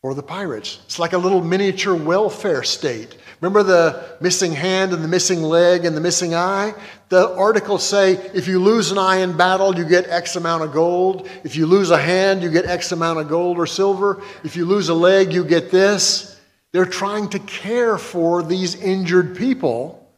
[0.00, 0.80] for the pirates.
[0.86, 3.16] It's like a little miniature welfare state.
[3.40, 6.74] Remember the missing hand and the missing leg and the missing eye?
[7.10, 10.72] The articles say if you lose an eye in battle, you get X amount of
[10.72, 11.28] gold.
[11.44, 14.22] If you lose a hand, you get X amount of gold or silver.
[14.42, 16.40] If you lose a leg, you get this.
[16.72, 20.10] They're trying to care for these injured people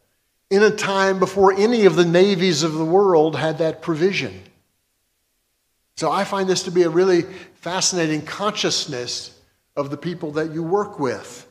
[0.49, 4.41] in a time before any of the navies of the world had that provision.
[5.95, 7.23] So I find this to be a really
[7.55, 9.37] fascinating consciousness
[9.75, 11.45] of the people that you work with.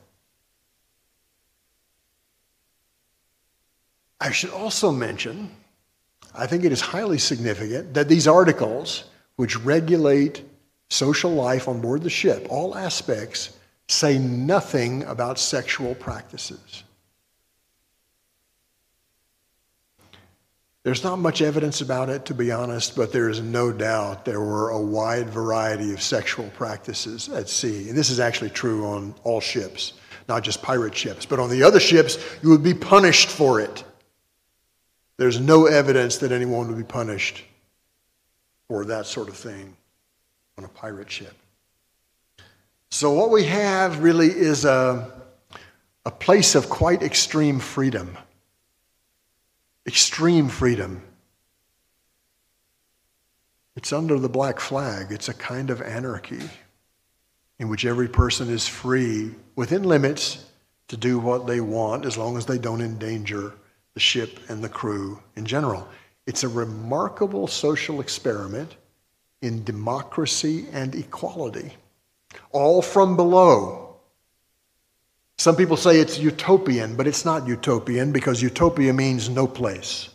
[4.20, 5.50] I should also mention,
[6.34, 9.04] I think it is highly significant that these articles,
[9.36, 10.44] which regulate
[10.90, 13.56] social life on board the ship, all aspects,
[13.88, 16.82] say nothing about sexual practices.
[20.84, 24.40] There's not much evidence about it, to be honest, but there is no doubt there
[24.40, 27.88] were a wide variety of sexual practices at sea.
[27.88, 29.92] And this is actually true on all ships,
[30.28, 31.26] not just pirate ships.
[31.26, 33.84] But on the other ships, you would be punished for it.
[35.18, 37.44] There's no evidence that anyone would be punished
[38.68, 39.76] for that sort of thing
[40.56, 41.34] on a pirate ship.
[42.90, 45.12] So, what we have really is a,
[46.06, 48.16] a place of quite extreme freedom
[49.88, 51.00] extreme freedom.
[53.74, 56.42] It's under the black flag, it's a kind of anarchy
[57.58, 60.44] in which every person is free within limits
[60.88, 63.54] to do what they want as long as they don't endanger
[63.99, 65.84] the ship and the crew in general.
[66.24, 68.76] It's a remarkable social experiment
[69.42, 71.72] in democracy and equality,
[72.53, 73.96] all from below.
[75.36, 80.11] Some people say it's utopian, but it's not utopian because utopia means no place.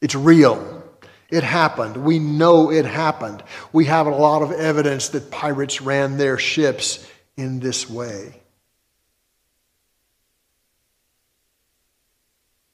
[0.00, 0.84] It's real.
[1.30, 1.96] It happened.
[1.96, 3.42] We know it happened.
[3.72, 7.04] We have a lot of evidence that pirates ran their ships
[7.36, 8.39] in this way.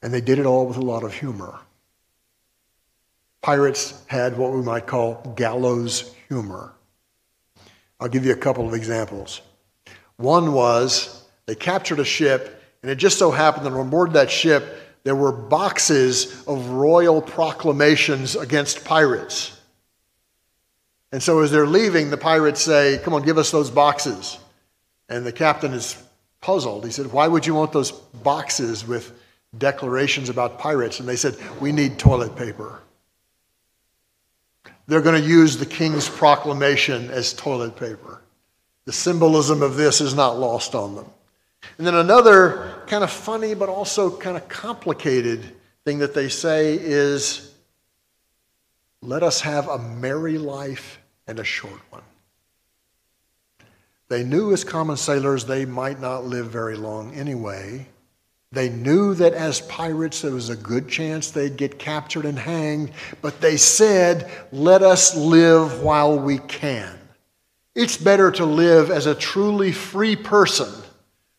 [0.06, 1.58] And they did it all with a lot of humor.
[3.42, 6.72] Pirates had what we might call gallows humor.
[7.98, 9.40] I'll give you a couple of examples.
[10.16, 14.30] One was they captured a ship, and it just so happened that on board that
[14.30, 19.60] ship, there were boxes of royal proclamations against pirates.
[21.10, 24.38] And so as they're leaving, the pirates say, Come on, give us those boxes.
[25.08, 26.00] And the captain is
[26.40, 26.84] puzzled.
[26.84, 29.12] He said, Why would you want those boxes with
[29.58, 31.00] declarations about pirates?
[31.00, 32.80] And they said, We need toilet paper.
[34.86, 38.22] They're going to use the king's proclamation as toilet paper.
[38.84, 41.06] The symbolism of this is not lost on them.
[41.78, 46.74] And then another kind of funny but also kind of complicated thing that they say
[46.74, 47.52] is
[49.02, 52.02] let us have a merry life and a short one.
[54.08, 57.88] They knew as common sailors they might not live very long anyway.
[58.56, 62.90] They knew that as pirates there was a good chance they'd get captured and hanged,
[63.20, 66.98] but they said, let us live while we can.
[67.74, 70.72] It's better to live as a truly free person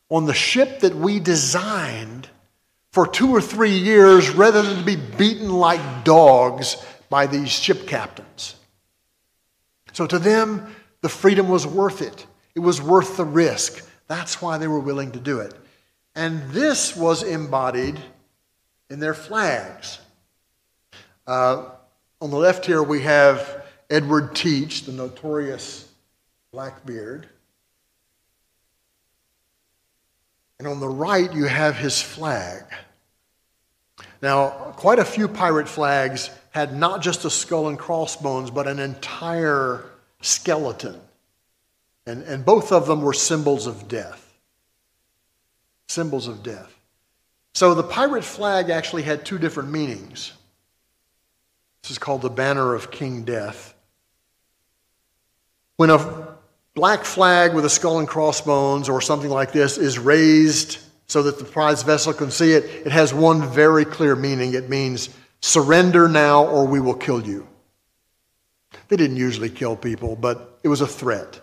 [0.10, 2.30] on the ship that we designed
[2.92, 6.78] for two or three years rather than to be beaten like dogs
[7.10, 8.58] by these ship captains.
[9.94, 10.68] So to them,
[11.02, 12.28] the freedom was worth it.
[12.54, 13.90] It was worth the risk.
[14.08, 15.56] That's why they were willing to do it.
[16.18, 18.00] And this was embodied
[18.90, 20.00] in their flags.
[21.28, 21.70] Uh,
[22.20, 25.88] on the left here, we have Edward Teach, the notorious
[26.52, 27.30] Blackbeard.
[30.58, 32.64] And on the right, you have his flag.
[34.20, 38.80] Now, quite a few pirate flags had not just a skull and crossbones, but an
[38.80, 39.86] entire
[40.22, 41.00] skeleton.
[42.08, 44.27] And, and both of them were symbols of death.
[45.88, 46.74] Symbols of death.
[47.54, 50.34] So the pirate flag actually had two different meanings.
[51.82, 53.74] This is called the banner of King Death.
[55.78, 56.36] When a
[56.76, 61.40] black flag with a skull and crossbones or something like this is raised so that
[61.40, 64.54] the prize vessel can see it, it has one very clear meaning.
[64.54, 65.10] It means
[65.42, 67.48] surrender now or we will kill you.
[68.90, 71.42] They didn't usually kill people, but it was a threat.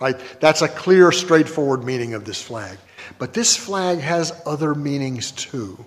[0.00, 0.20] Right?
[0.40, 2.76] That's a clear, straightforward meaning of this flag.
[3.18, 5.84] But this flag has other meanings too.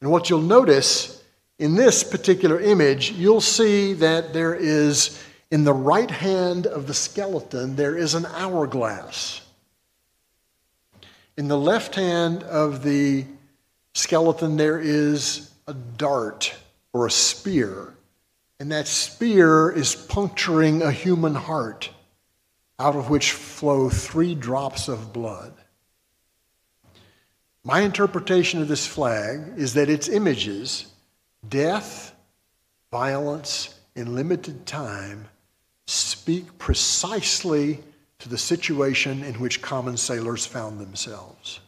[0.00, 1.22] And what you'll notice
[1.58, 5.22] in this particular image, you'll see that there is
[5.52, 9.42] in the right hand of the skeleton, there is an hourglass.
[11.36, 13.26] In the left hand of the
[13.94, 16.54] skeleton, there is a dart
[16.92, 17.94] or a spear.
[18.58, 21.90] And that spear is puncturing a human heart,
[22.78, 25.52] out of which flow three drops of blood.
[27.64, 30.86] My interpretation of this flag is that its images,
[31.48, 32.14] death,
[32.90, 35.28] violence, and limited time,
[35.86, 37.78] speak precisely
[38.18, 41.60] to the situation in which common sailors found themselves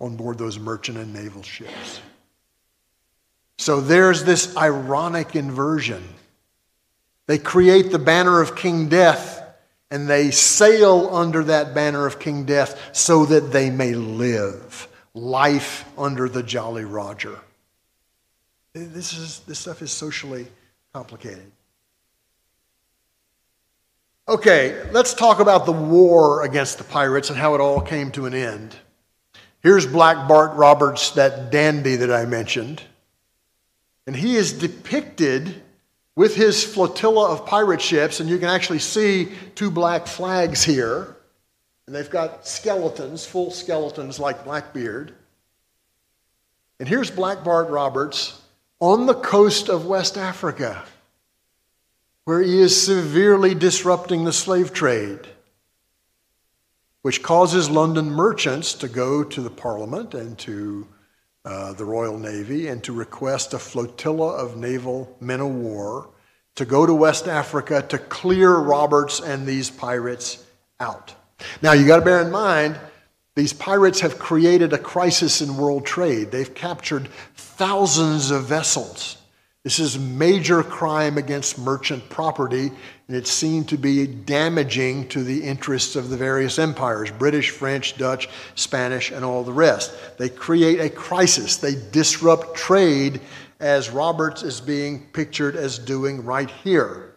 [0.00, 2.00] on board those merchant and naval ships.
[3.58, 6.02] So there's this ironic inversion.
[7.26, 9.37] They create the banner of King Death
[9.90, 15.84] and they sail under that banner of King Death so that they may live life
[15.96, 17.38] under the Jolly Roger.
[18.74, 20.46] This, is, this stuff is socially
[20.92, 21.50] complicated.
[24.28, 28.26] Okay, let's talk about the war against the pirates and how it all came to
[28.26, 28.76] an end.
[29.60, 32.82] Here's Black Bart Roberts, that dandy that I mentioned.
[34.06, 35.62] And he is depicted
[36.18, 41.14] with his flotilla of pirate ships, and you can actually see two black flags here.
[41.86, 45.14] And they've got skeletons, full skeletons like Blackbeard.
[46.80, 48.42] And here's Black Bart Roberts
[48.80, 50.84] on the coast of West Africa
[52.24, 55.20] where he is severely disrupting the slave trade,
[57.02, 60.84] which causes London merchants to go to the Parliament and to
[61.44, 66.10] uh, the Royal Navy and to request a flotilla of naval men of war
[66.56, 70.44] to go to West Africa to clear Roberts and these pirates
[70.80, 71.14] out.
[71.62, 72.78] Now, you got to bear in mind,
[73.36, 76.32] these pirates have created a crisis in world trade.
[76.32, 79.17] They've captured thousands of vessels.
[79.68, 82.68] This is major crime against merchant property,
[83.06, 87.98] and it's seen to be damaging to the interests of the various empires British, French,
[87.98, 89.92] Dutch, Spanish, and all the rest.
[90.16, 93.20] They create a crisis, they disrupt trade,
[93.60, 97.12] as Roberts is being pictured as doing right here.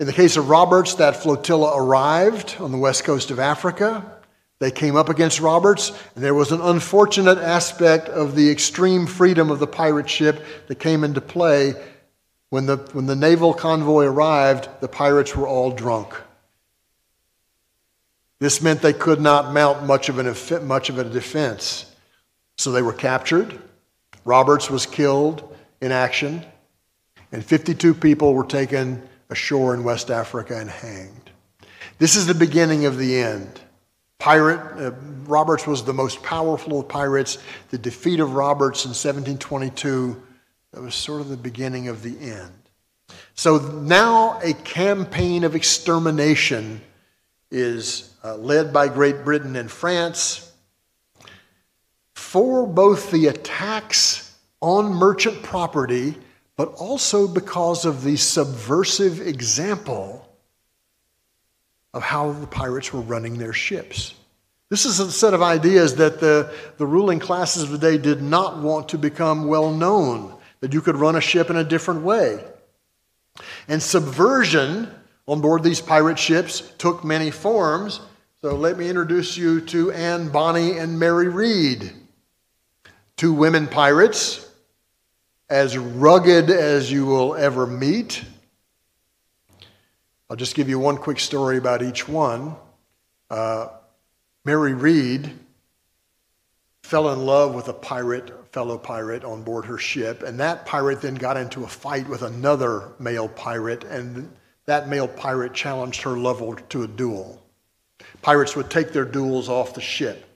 [0.00, 4.13] In the case of Roberts, that flotilla arrived on the west coast of Africa.
[4.60, 9.50] They came up against Roberts, and there was an unfortunate aspect of the extreme freedom
[9.50, 11.74] of the pirate ship that came into play.
[12.50, 16.14] When the, when the naval convoy arrived, the pirates were all drunk.
[18.38, 21.90] This meant they could not mount much of, an, much of a defense.
[22.56, 23.60] So they were captured.
[24.24, 26.44] Roberts was killed in action,
[27.32, 31.30] and 52 people were taken ashore in West Africa and hanged.
[31.98, 33.60] This is the beginning of the end.
[34.18, 34.92] Pirate, uh,
[35.24, 37.38] Roberts was the most powerful of pirates.
[37.70, 40.22] The defeat of Roberts in 1722,
[40.72, 42.52] that was sort of the beginning of the end.
[43.34, 46.80] So now a campaign of extermination
[47.50, 50.52] is uh, led by Great Britain and France
[52.14, 56.16] for both the attacks on merchant property,
[56.56, 60.23] but also because of the subversive example
[61.94, 64.14] of how the pirates were running their ships.
[64.68, 68.20] This is a set of ideas that the, the ruling classes of the day did
[68.20, 72.02] not want to become well known, that you could run a ship in a different
[72.02, 72.44] way.
[73.68, 74.90] And subversion
[75.26, 78.00] on board these pirate ships took many forms.
[78.42, 81.92] So let me introduce you to Anne Bonny and Mary Read,
[83.16, 84.50] two women pirates,
[85.48, 88.24] as rugged as you will ever meet.
[90.30, 92.56] I'll just give you one quick story about each one.
[93.30, 93.68] Uh,
[94.44, 95.30] Mary Read
[96.82, 101.00] fell in love with a pirate, fellow pirate on board her ship, and that pirate
[101.00, 104.30] then got into a fight with another male pirate, and
[104.66, 107.42] that male pirate challenged her lover to a duel.
[108.22, 110.28] Pirates would take their duels off the ship.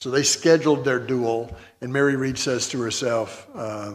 [0.00, 3.94] So they scheduled their duel, and Mary Read says to herself, uh,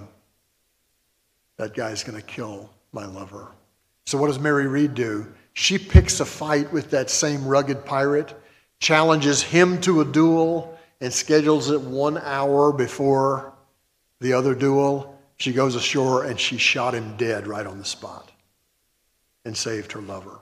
[1.58, 3.52] That guy's going to kill my lover.
[4.08, 5.28] So what does Mary Read do?
[5.52, 8.34] She picks a fight with that same rugged pirate
[8.80, 13.52] challenges him to a duel and schedules it one hour before
[14.22, 15.20] the other duel.
[15.36, 18.32] She goes ashore and she shot him dead right on the spot
[19.44, 20.40] and saved her lover.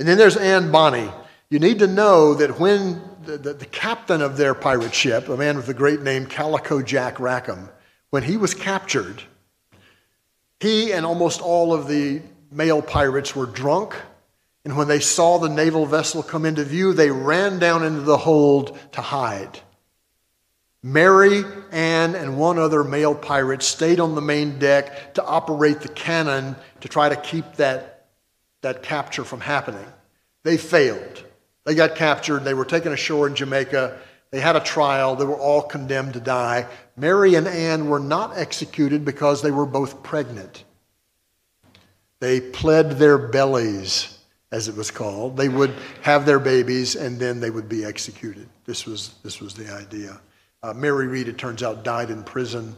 [0.00, 1.08] And then there's Anne Bonny.
[1.50, 5.36] You need to know that when the, the, the, captain of their pirate ship, a
[5.36, 7.68] man with a great name, Calico Jack Rackham,
[8.10, 9.22] when he was captured,
[10.64, 13.94] he and almost all of the male pirates were drunk
[14.64, 18.16] and when they saw the naval vessel come into view, they ran down into the
[18.16, 19.60] hold to hide.
[20.82, 25.88] Mary, Anne, and one other male pirate stayed on the main deck to operate the
[25.88, 28.06] cannon to try to keep that,
[28.62, 29.86] that capture from happening.
[30.44, 31.24] They failed.
[31.64, 32.44] They got captured.
[32.44, 33.98] They were taken ashore in Jamaica.
[34.30, 35.16] They had a trial.
[35.16, 36.66] They were all condemned to die.
[36.96, 40.64] Mary and Anne were not executed because they were both pregnant.
[42.20, 44.18] They pled their bellies
[44.52, 45.36] as it was called.
[45.36, 48.48] They would have their babies and then they would be executed.
[48.64, 50.20] This was, this was the idea.
[50.62, 52.76] Uh, Mary Read, it turns out, died in prison.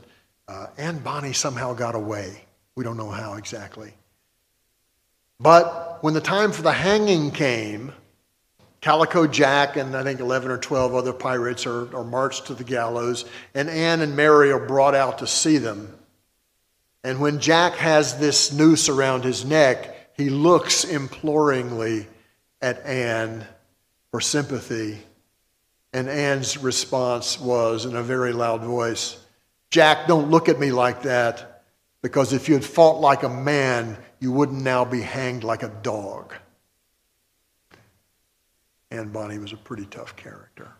[0.48, 2.44] Uh, Anne Bonny somehow got away.
[2.74, 3.92] We don't know how exactly.
[5.38, 7.92] But when the time for the hanging came,
[8.86, 12.62] Calico Jack and I think 11 or 12 other pirates are, are marched to the
[12.62, 15.92] gallows, and Anne and Mary are brought out to see them.
[17.02, 22.06] And when Jack has this noose around his neck, he looks imploringly
[22.62, 23.44] at Anne
[24.12, 25.02] for sympathy.
[25.92, 29.18] And Anne's response was in a very loud voice
[29.68, 31.64] Jack, don't look at me like that,
[32.02, 35.72] because if you had fought like a man, you wouldn't now be hanged like a
[35.82, 36.34] dog.
[38.90, 40.72] Anne Bonny was a pretty tough character.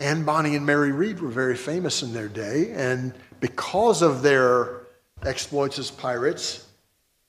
[0.00, 4.82] Anne Bonny and Mary Read were very famous in their day, and because of their
[5.24, 6.66] exploits as pirates,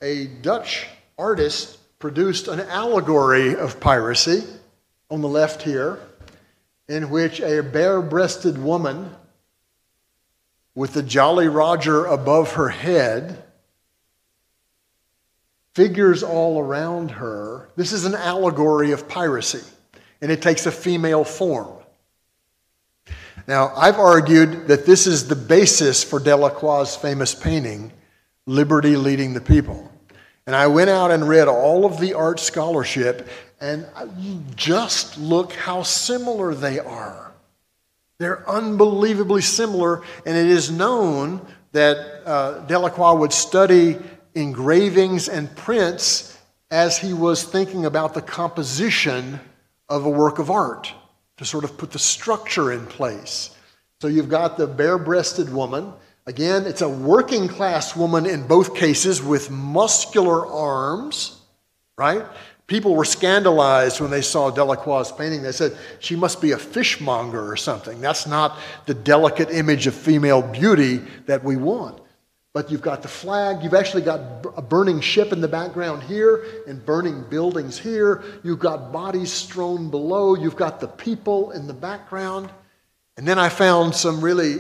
[0.02, 0.88] a Dutch
[1.18, 4.44] artist produced an allegory of piracy
[5.10, 6.00] on the left here,
[6.88, 9.16] in which a bare breasted woman
[10.76, 13.44] with the Jolly Roger above her head
[15.80, 17.70] figures all around her.
[17.78, 19.66] This is an allegory of piracy,
[20.20, 21.72] and it takes a female form.
[23.48, 27.94] Now, I've argued that this is the basis for Delacroix's famous painting,
[28.46, 29.90] Liberty Leading the People.
[30.46, 33.30] And I went out and read all of the art scholarship,
[33.62, 33.88] and
[34.58, 37.32] just look how similar they are.
[38.18, 41.40] They're unbelievably similar, and it is known
[41.72, 43.98] that uh, Delacroix would study
[44.36, 46.38] engravings and prints
[46.72, 49.40] as he was thinking about the composition
[49.88, 50.94] of a work of art
[51.38, 53.56] to sort of put the structure in place.
[54.02, 55.94] So you've got the bare breasted woman
[56.30, 61.42] Again, it's a working class woman in both cases with muscular arms,
[61.98, 62.24] right?
[62.68, 65.42] People were scandalized when they saw Delacroix's painting.
[65.42, 68.00] They said, she must be a fishmonger or something.
[68.00, 71.99] That's not the delicate image of female beauty that we want.
[72.54, 76.64] But you've got the flag, you've actually got a burning ship in the background here
[76.68, 78.24] and burning buildings here.
[78.44, 82.50] You've got bodies strewn below, you've got the people in the background.
[83.18, 84.58] And then I found some really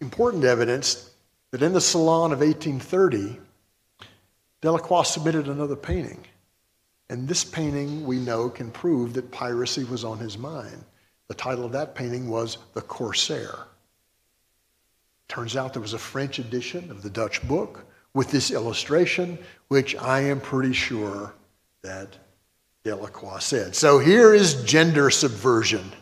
[0.00, 1.10] important evidence
[1.50, 3.38] that in the Salon of 1830,
[4.62, 6.24] Delacroix submitted another painting.
[7.08, 10.84] And this painting, we know, can prove that piracy was on his mind.
[11.28, 13.66] The title of that painting was The Corsair.
[15.28, 19.96] Turns out there was a French edition of the Dutch book with this illustration, which
[19.96, 21.34] I am pretty sure
[21.82, 22.16] that
[22.84, 23.74] Delacroix said.
[23.74, 25.92] So here is gender subversion.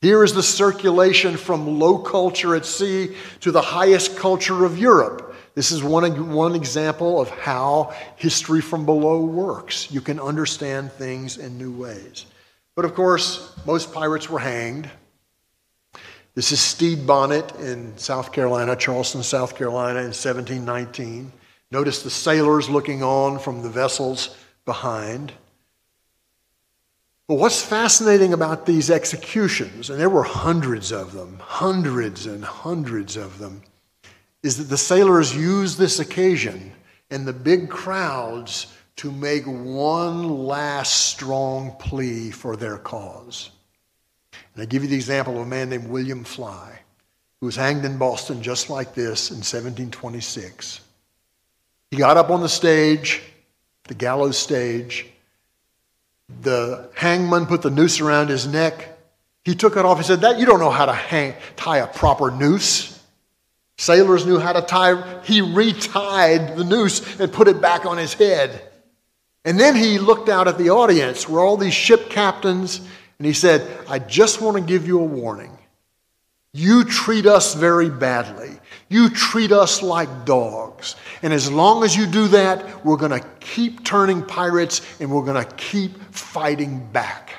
[0.00, 5.34] Here is the circulation from low culture at sea to the highest culture of Europe.
[5.54, 9.90] This is one, one example of how history from below works.
[9.90, 12.26] You can understand things in new ways.
[12.74, 14.90] But of course, most pirates were hanged.
[16.36, 21.32] This is Stede Bonnet in South Carolina, Charleston, South Carolina in 1719.
[21.70, 25.32] Notice the sailors looking on from the vessels behind.
[27.26, 33.16] But what's fascinating about these executions, and there were hundreds of them, hundreds and hundreds
[33.16, 33.62] of them,
[34.42, 36.70] is that the sailors used this occasion
[37.10, 43.52] and the big crowds to make one last strong plea for their cause.
[44.54, 46.80] And I give you the example of a man named William Fly,
[47.40, 50.80] who was hanged in Boston just like this in 1726.
[51.90, 53.22] He got up on the stage,
[53.84, 55.06] the gallows stage.
[56.42, 58.98] The hangman put the noose around his neck.
[59.44, 59.98] He took it off.
[59.98, 62.98] He said, "That you don't know how to hang, tie a proper noose."
[63.78, 65.20] Sailors knew how to tie.
[65.22, 68.62] He retied the noose and put it back on his head.
[69.44, 72.80] And then he looked out at the audience where all these ship captains,
[73.18, 75.56] and he said, I just want to give you a warning.
[76.52, 78.58] You treat us very badly.
[78.88, 80.96] You treat us like dogs.
[81.22, 85.24] And as long as you do that, we're going to keep turning pirates and we're
[85.24, 87.32] going to keep fighting back.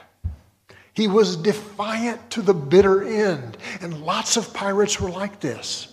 [0.93, 3.57] He was defiant to the bitter end.
[3.81, 5.91] And lots of pirates were like this.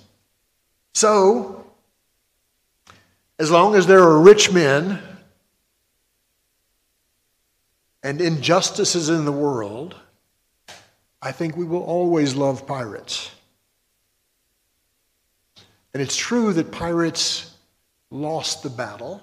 [0.94, 1.66] So,
[3.38, 5.02] as long as there are rich men
[8.04, 9.96] and injustices in the world,
[11.22, 13.30] I think we will always love pirates.
[15.94, 17.56] And it's true that pirates
[18.10, 19.22] lost the battle.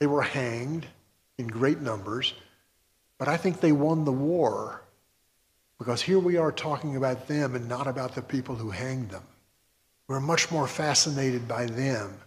[0.00, 0.84] They were hanged
[1.38, 2.34] in great numbers,
[3.18, 4.82] but I think they won the war
[5.78, 9.22] because here we are talking about them and not about the people who hanged them.
[10.08, 12.18] We're much more fascinated by them.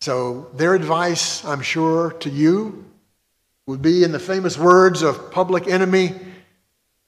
[0.00, 2.89] So, their advice, I'm sure, to you
[3.70, 6.12] would be in the famous words of Public Enemy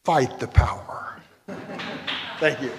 [0.05, 1.21] fight the power.
[2.39, 2.71] Thank you.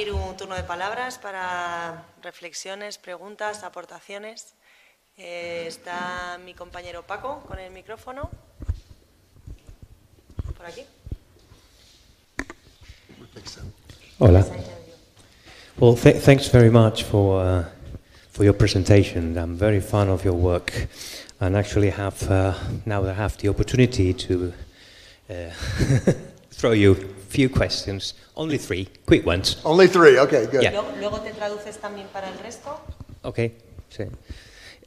[0.00, 4.54] Abrir un turno de palabras para reflexiones, preguntas, aportaciones.
[5.18, 8.30] Eh, está mi compañero Paco con el micrófono.
[10.56, 10.84] Por aquí.
[14.18, 14.46] Hola.
[15.76, 17.64] Well, th thanks very much for uh,
[18.30, 19.36] for your presentation.
[19.36, 20.88] I'm very fan of your work,
[21.40, 22.54] and actually have uh,
[22.86, 24.52] now I have the opportunity to
[25.28, 25.50] uh,
[26.50, 26.96] throw you
[27.30, 29.56] few questions, only three, quick ones.
[29.64, 30.62] Only three, okay, good.
[30.62, 30.82] Yeah.
[30.98, 32.80] Luego te traduces también para el resto.
[33.22, 33.52] Okay,
[33.88, 34.04] sí.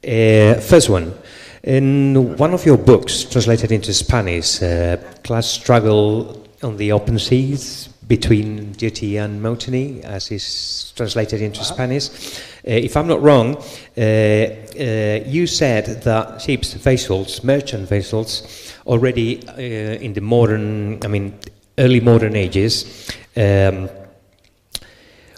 [0.06, 1.14] Uh, first one.
[1.64, 7.88] In one of your books, translated into Spanish, uh, Class Struggle on the Open Seas
[8.08, 11.74] between Duty and Mutiny, as is translated into uh-huh.
[11.74, 12.10] Spanish.
[12.68, 19.48] Uh, if I'm not wrong, uh, uh, you said that ships, vessels, merchant vessels, already
[19.48, 21.34] uh, in the modern, I mean,
[21.78, 23.90] early modern ages um,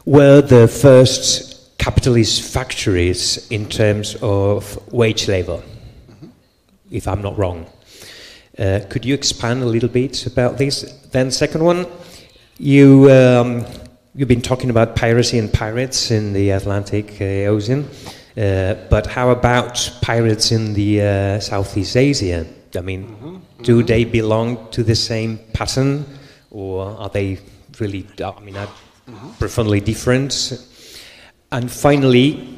[0.06, 5.62] were the first capitalist factories in terms of wage labor,
[6.10, 6.28] mm-hmm.
[6.92, 7.66] if I'm not wrong.
[8.58, 10.82] Uh, could you expand a little bit about this?
[11.12, 11.86] Then, second one,
[12.58, 13.66] you um,
[14.14, 17.88] you've been talking about piracy and pirates in the Atlantic uh, Ocean,
[18.38, 22.46] uh, but how about pirates in the uh, Southeast Asia?
[22.76, 23.64] I mean, mm-hmm.
[23.64, 23.88] do mm-hmm.
[23.88, 26.06] they belong to the same pattern?
[26.56, 27.38] Or are they
[27.80, 28.70] really, I mean, are
[29.40, 30.34] profoundly different?
[31.52, 32.58] And finally,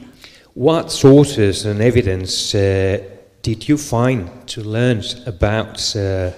[0.53, 2.99] what sources and evidence uh,
[3.41, 6.31] did you find to learn about uh,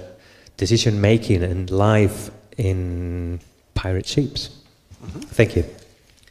[0.55, 3.41] decision making and life in
[3.73, 4.49] pirate ships?
[5.03, 5.19] Mm-hmm.
[5.19, 5.63] Thank you.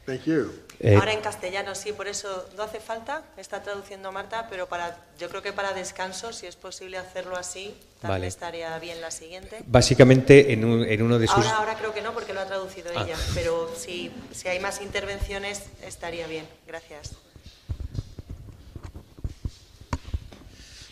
[0.06, 0.67] Thank you.
[0.80, 4.96] Eh, Ahora en castellano sí, por eso no hace falta, está traduciendo Marta, pero para,
[5.18, 8.26] yo creo que para descanso, si es posible hacerlo así, también Vale.
[8.28, 9.59] estaría bien la siguiente.
[9.66, 11.34] Básicamente, en, un- en uno de sus...
[11.36, 13.02] Ahora, ahora creo que no, porque lo ha traducido Ah.
[13.05, 16.46] ella, pero si, si hay más intervenciones, estaría bien.
[16.66, 17.10] Gracias.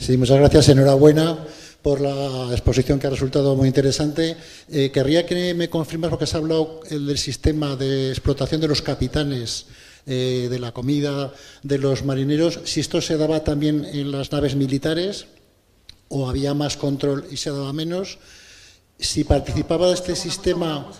[0.00, 0.68] Sí, muchas gracias.
[0.68, 1.46] Enhorabuena
[1.86, 4.36] por la exposición que ha resultado muy interesante.
[4.68, 8.66] Eh, querría que me confirmas lo que has hablado el del sistema de explotación de
[8.66, 9.66] los capitanes,
[10.04, 11.32] eh, de la comida
[11.62, 15.28] de los marineros, si esto se daba también en las naves militares
[16.08, 18.18] o había más control y se daba menos.
[18.98, 20.90] Si participaba de este sistema.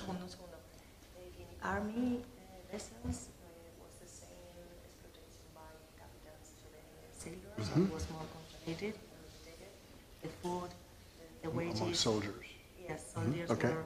[11.63, 12.35] Among soldiers.
[12.89, 13.71] Yes, soldiers Okay.
[13.71, 13.85] were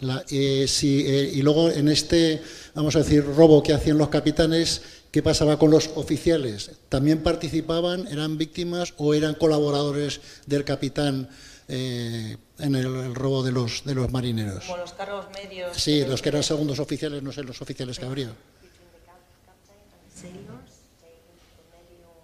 [0.00, 2.40] La- eh, si, eh, y luego en este,
[2.74, 6.70] vamos a decir, robo que hacían los capitanes, ¿qué pasaba con los oficiales?
[6.88, 11.28] ¿También participaban, eran víctimas o eran colaboradores del capitán
[11.66, 14.64] eh, en el, el robo de los, de los marineros?
[14.64, 15.76] como los cargos medios.
[15.76, 18.28] Sí, los que eran segundos oficiales, no sé los oficiales que habría.
[18.28, 20.70] between the cap- captain and the sailors,
[21.02, 22.14] they intermedium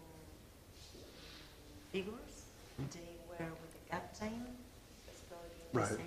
[1.91, 2.33] figures,
[2.95, 4.33] they were with the captain,
[5.05, 5.99] custodian the Right,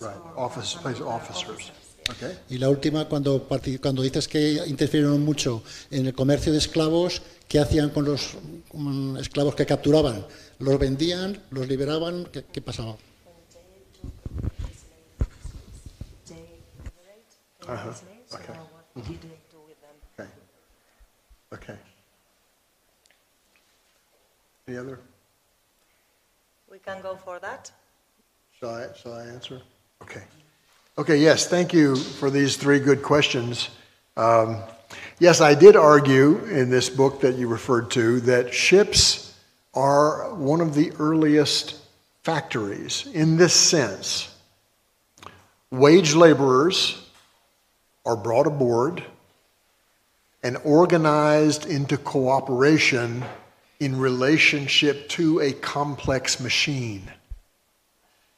[0.00, 0.16] right.
[0.36, 1.72] Office, place officers.
[2.10, 2.38] Okay.
[2.50, 3.48] Y la última, cuando,
[3.80, 8.34] cuando dices que interfirieron mucho en el comercio de esclavos, ¿qué hacían con los
[8.74, 10.26] mm, esclavos que capturaban?
[10.58, 11.42] ¿Los vendían?
[11.50, 12.26] ¿Los liberaban?
[12.26, 12.96] ¿Qué, qué pasaba?
[17.64, 18.54] Slaves, okay.
[19.50, 19.96] do with them?
[20.18, 20.30] Okay.
[21.54, 21.78] Okay.
[24.68, 25.00] Any other?
[26.70, 27.72] We can go for that.
[28.60, 29.60] Shall I, shall I answer?
[30.02, 30.22] Okay.
[30.96, 33.70] Okay, yes, thank you for these three good questions.
[34.16, 34.62] Um,
[35.18, 39.36] yes, I did argue in this book that you referred to that ships
[39.74, 41.80] are one of the earliest
[42.22, 44.32] factories in this sense.
[45.72, 47.10] Wage laborers
[48.06, 49.02] are brought aboard
[50.44, 53.24] and organized into cooperation
[53.80, 57.10] in relationship to a complex machine.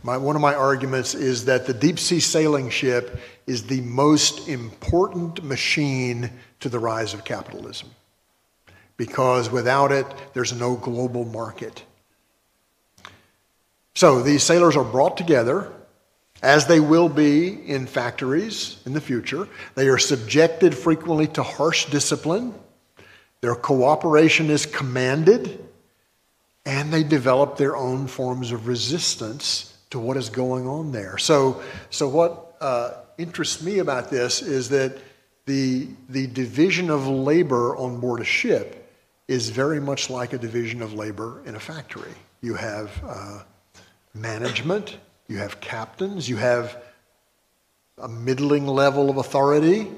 [0.03, 4.49] My, one of my arguments is that the deep sea sailing ship is the most
[4.49, 7.91] important machine to the rise of capitalism.
[8.97, 11.85] Because without it, there's no global market.
[13.95, 15.73] So these sailors are brought together,
[16.43, 19.49] as they will be in factories in the future.
[19.75, 22.55] They are subjected frequently to harsh discipline.
[23.41, 25.65] Their cooperation is commanded,
[26.65, 31.17] and they develop their own forms of resistance to what is going on there.
[31.17, 34.99] So, so what uh, interests me about this is that
[35.47, 38.93] the, the division of labor on board a ship
[39.27, 42.13] is very much like a division of labor in a factory.
[42.43, 43.43] You have uh,
[44.13, 44.99] management,
[45.29, 46.83] you have captains, you have
[47.97, 49.91] a middling level of authority,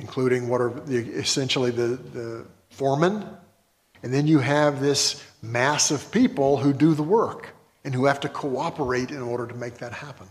[0.00, 3.24] including what are the, essentially the, the foremen,
[4.02, 7.54] and then you have this mass of people who do the work
[7.84, 10.26] and who have to cooperate in order to make that happen.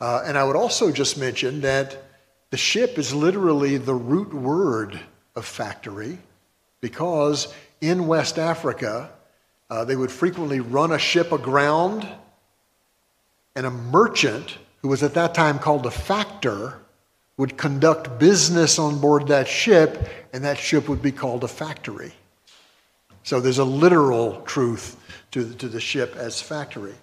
[0.00, 1.96] Uh, and I would also just mention that
[2.50, 4.98] the ship is literally the root word
[5.36, 6.18] of factory
[6.80, 9.10] because in West Africa,
[9.70, 12.08] uh, they would frequently run a ship aground,
[13.54, 16.78] and a merchant, who was at that time called a factor,
[17.36, 22.12] would conduct business on board that ship, and that ship would be called a factory.
[23.22, 24.97] So there's a literal truth
[25.32, 26.94] to, to the ship as factory.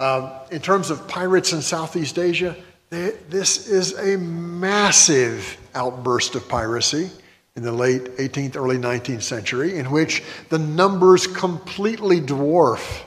[0.00, 2.56] Um, in terms of pirates in Southeast Asia,
[2.90, 7.10] they, this is a massive outburst of piracy
[7.54, 13.04] in the late 18th, early 19th century, in which the numbers completely dwarf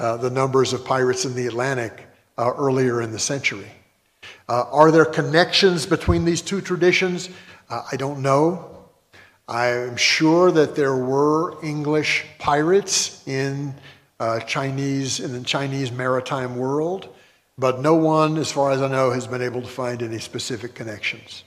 [0.00, 2.06] uh, the numbers of pirates in the Atlantic
[2.38, 3.70] uh, earlier in the century.
[4.48, 7.28] Uh, are there connections between these two traditions?
[7.68, 8.69] Uh, I don't know.
[9.50, 13.74] I'm sure that there were English pirates in
[14.20, 17.08] uh, Chinese in the Chinese maritime world,
[17.58, 20.74] but no one, as far as I know, has been able to find any specific
[20.74, 21.42] connections.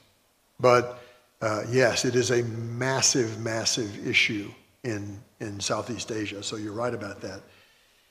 [0.59, 1.01] But
[1.41, 4.51] uh, yes, it is a massive, massive issue
[4.83, 7.41] in, in Southeast Asia, so you're right about that.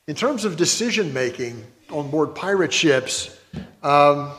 [0.06, 3.38] In terms of decision making on board pirate ships,
[3.82, 4.32] um,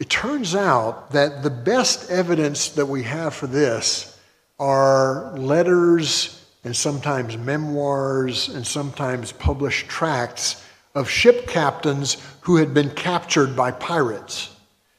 [0.00, 4.18] it turns out that the best evidence that we have for this
[4.58, 10.64] are letters and sometimes memoirs and sometimes published tracts
[10.94, 14.54] of ship captains who had been captured by pirates.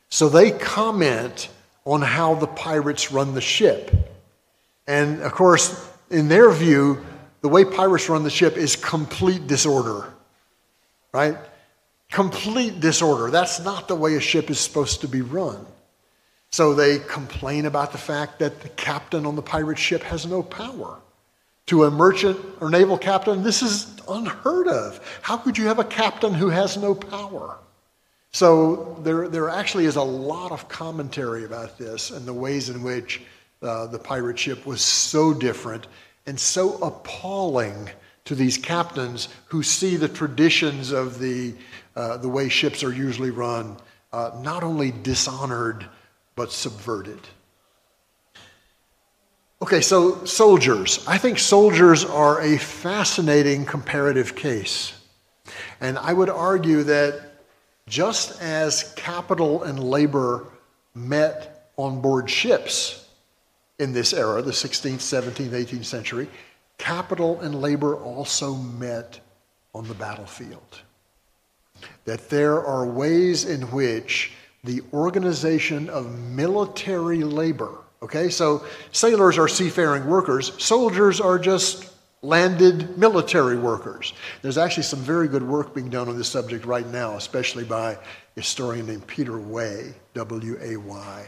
[0.09, 1.49] So they comment
[1.85, 3.91] on how the pirates run the ship.
[4.87, 7.05] And of course, in their view,
[7.41, 10.11] the way pirates run the ship is complete disorder,
[11.11, 11.37] right?
[12.11, 13.31] Complete disorder.
[13.31, 15.65] That's not the way a ship is supposed to be run.
[16.51, 20.41] So they complain about the fact that the captain on the pirate ship has no
[20.41, 20.99] power.
[21.67, 24.99] To a merchant or naval captain, this is unheard of.
[25.21, 27.57] How could you have a captain who has no power?
[28.31, 32.83] So there, there actually is a lot of commentary about this and the ways in
[32.83, 33.21] which
[33.61, 35.87] uh, the pirate ship was so different
[36.25, 37.89] and so appalling
[38.25, 41.53] to these captains who see the traditions of the,
[41.95, 43.77] uh, the way ships are usually run
[44.11, 45.85] uh, not only dishonored
[46.35, 47.19] but subverted.
[49.61, 51.03] Okay, so soldiers.
[51.07, 54.93] I think soldiers are a fascinating comparative case.
[55.79, 57.31] And I would argue that
[57.87, 60.45] just as capital and labor
[60.93, 63.07] met on board ships
[63.79, 66.27] in this era, the 16th, 17th, 18th century,
[66.77, 69.19] capital and labor also met
[69.73, 70.81] on the battlefield.
[72.05, 74.31] That there are ways in which
[74.63, 77.77] the organization of military labor.
[78.01, 81.91] Okay, so sailors are seafaring workers, soldiers are just
[82.21, 84.13] landed military workers.
[84.41, 87.93] There's actually some very good work being done on this subject right now, especially by
[87.93, 87.97] a
[88.35, 91.27] historian named Peter Way, W A Y.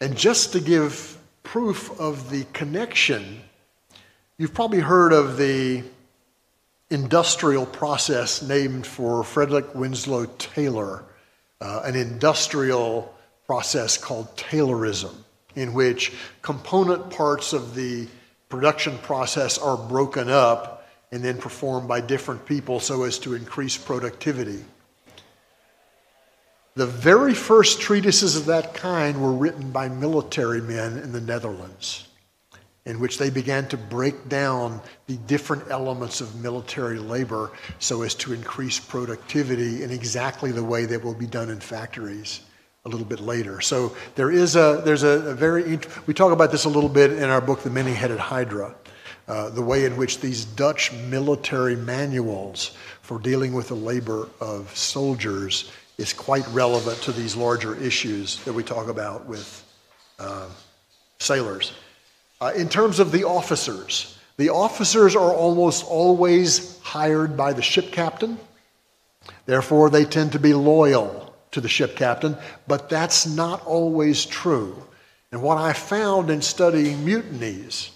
[0.00, 3.40] And just to give proof of the connection,
[4.38, 5.82] you've probably heard of the
[6.94, 11.04] industrial process named for Frederick Winslow Taylor
[11.60, 13.12] uh, an industrial
[13.46, 15.14] process called Taylorism,
[15.56, 18.06] in which component parts of the
[18.48, 23.76] production process are broken up and then performed by different people so as to increase
[23.76, 24.64] productivity.
[26.76, 32.06] The very first treatises of that kind were written by military men in the Netherlands
[32.86, 38.14] in which they began to break down the different elements of military labor so as
[38.14, 42.40] to increase productivity in exactly the way that will be done in factories
[42.84, 43.62] a little bit later.
[43.62, 47.12] So there is a there's a, a very we talk about this a little bit
[47.12, 48.74] in our book, The Many-Headed Hydra,
[49.26, 54.76] uh, the way in which these Dutch military manuals for dealing with the labor of
[54.76, 59.64] soldiers is quite relevant to these larger issues that we talk about with
[60.18, 60.48] uh,
[61.18, 61.72] sailors.
[62.44, 67.90] Uh, in terms of the officers, the officers are almost always hired by the ship
[67.90, 68.38] captain.
[69.46, 72.36] Therefore, they tend to be loyal to the ship captain,
[72.68, 74.76] but that's not always true.
[75.32, 77.90] And what I found in studying mutinies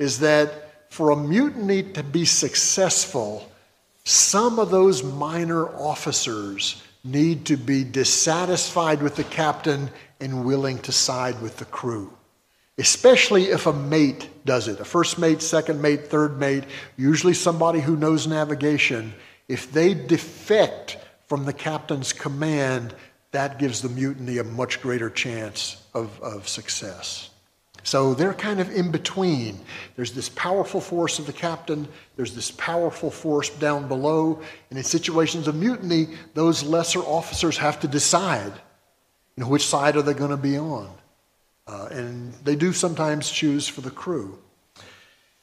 [0.00, 3.48] is that for a mutiny to be successful,
[4.02, 10.90] some of those minor officers need to be dissatisfied with the captain and willing to
[10.90, 12.12] side with the crew
[12.82, 16.64] especially if a mate does it a first mate, second mate, third mate,
[16.96, 19.14] usually somebody who knows navigation.
[19.46, 20.98] If they defect
[21.28, 22.92] from the captain's command,
[23.30, 27.30] that gives the mutiny a much greater chance of, of success.
[27.84, 29.60] So they're kind of in between.
[29.94, 31.86] There's this powerful force of the captain,
[32.16, 37.78] there's this powerful force down below, and in situations of mutiny, those lesser officers have
[37.80, 38.52] to decide
[39.36, 40.90] you know, which side are they going to be on.
[41.72, 44.38] Uh, and they do sometimes choose for the crew.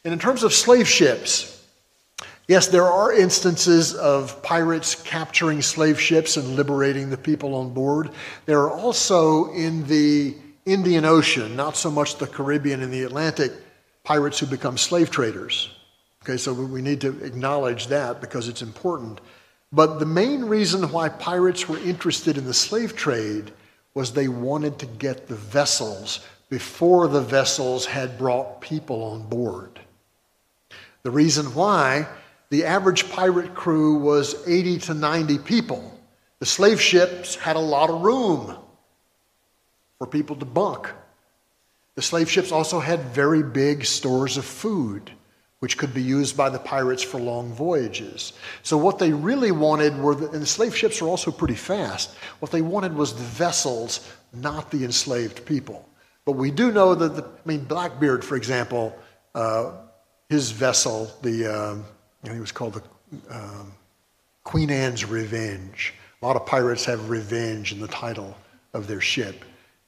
[0.04, 1.66] And in terms of slave ships,
[2.48, 8.12] yes, there are instances of pirates capturing slave ships and liberating the people on board.
[8.46, 10.36] There are also in the
[10.68, 13.52] Indian Ocean, not so much the Caribbean and the Atlantic,
[14.04, 15.76] pirates who become slave traders.
[16.24, 19.20] Okay, so we need to acknowledge that because it's important.
[19.72, 23.52] But the main reason why pirates were interested in the slave trade
[23.94, 29.80] was they wanted to get the vessels before the vessels had brought people on board.
[31.04, 32.08] The reason why
[32.50, 36.00] the average pirate crew was 80 to 90 people.
[36.40, 38.58] The slave ships had a lot of room
[39.98, 40.90] for people to bunk.
[41.96, 45.12] The slave ships also had very big stores of food
[45.60, 48.34] which could be used by the pirates for long voyages.
[48.64, 52.16] So, what they really wanted were, the, and the slave ships were also pretty fast,
[52.40, 55.88] what they wanted was the vessels, not the enslaved people.
[56.26, 58.98] But we do know that, the, I mean, Blackbeard, for example,
[59.36, 59.72] uh,
[60.30, 61.86] his vessel, the, um,
[62.24, 63.74] I think it was called the um,
[64.44, 65.94] Queen Anne's Revenge.
[66.22, 68.38] A lot of pirates have revenge in the title
[68.74, 69.44] of their ship.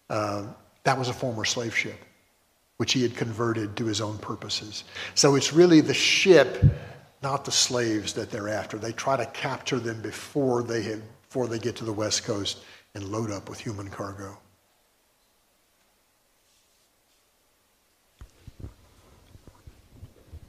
[0.10, 0.48] Uh,
[0.84, 1.98] that was a former slave ship
[2.82, 4.86] which he had converted to his own purposes.
[5.14, 6.66] So it's really the ship,
[7.22, 8.80] not the slaves that they're after.
[8.80, 12.64] They try to capture them before they, have, before they get to the West Coast
[12.96, 14.36] and load up with human cargo.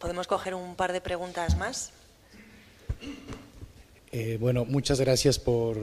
[0.00, 1.90] Podemos coger un par de preguntas más.
[4.10, 5.76] Eh, bueno, muchas gracias por,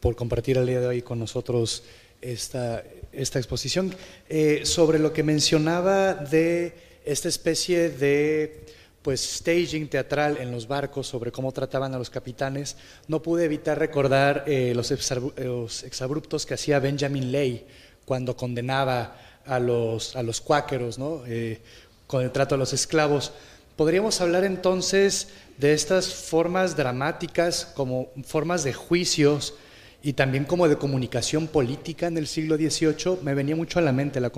[0.00, 1.82] por compartir el día de hoy con nosotros
[2.22, 2.82] esta,
[3.12, 3.94] esta exposición.
[4.28, 6.74] Eh, sobre lo que mencionaba de
[7.04, 8.66] esta especie de
[9.02, 12.76] pues staging teatral en los barcos sobre cómo trataban a los capitanes,
[13.08, 17.66] no pude evitar recordar eh, los, exabruptos que hacía Benjamin Lay
[18.04, 19.16] cuando condenaba
[19.46, 21.22] a los, a los cuáqueros, ¿no?
[21.26, 21.60] Eh,
[22.06, 23.32] con el trato a los esclavos.
[23.76, 29.54] Podríamos hablar entonces de estas formas dramáticas como formas de juicios
[30.02, 33.18] y también como de comunicación política en el siglo XVIII.
[33.22, 34.30] Me venía mucho a la mente la,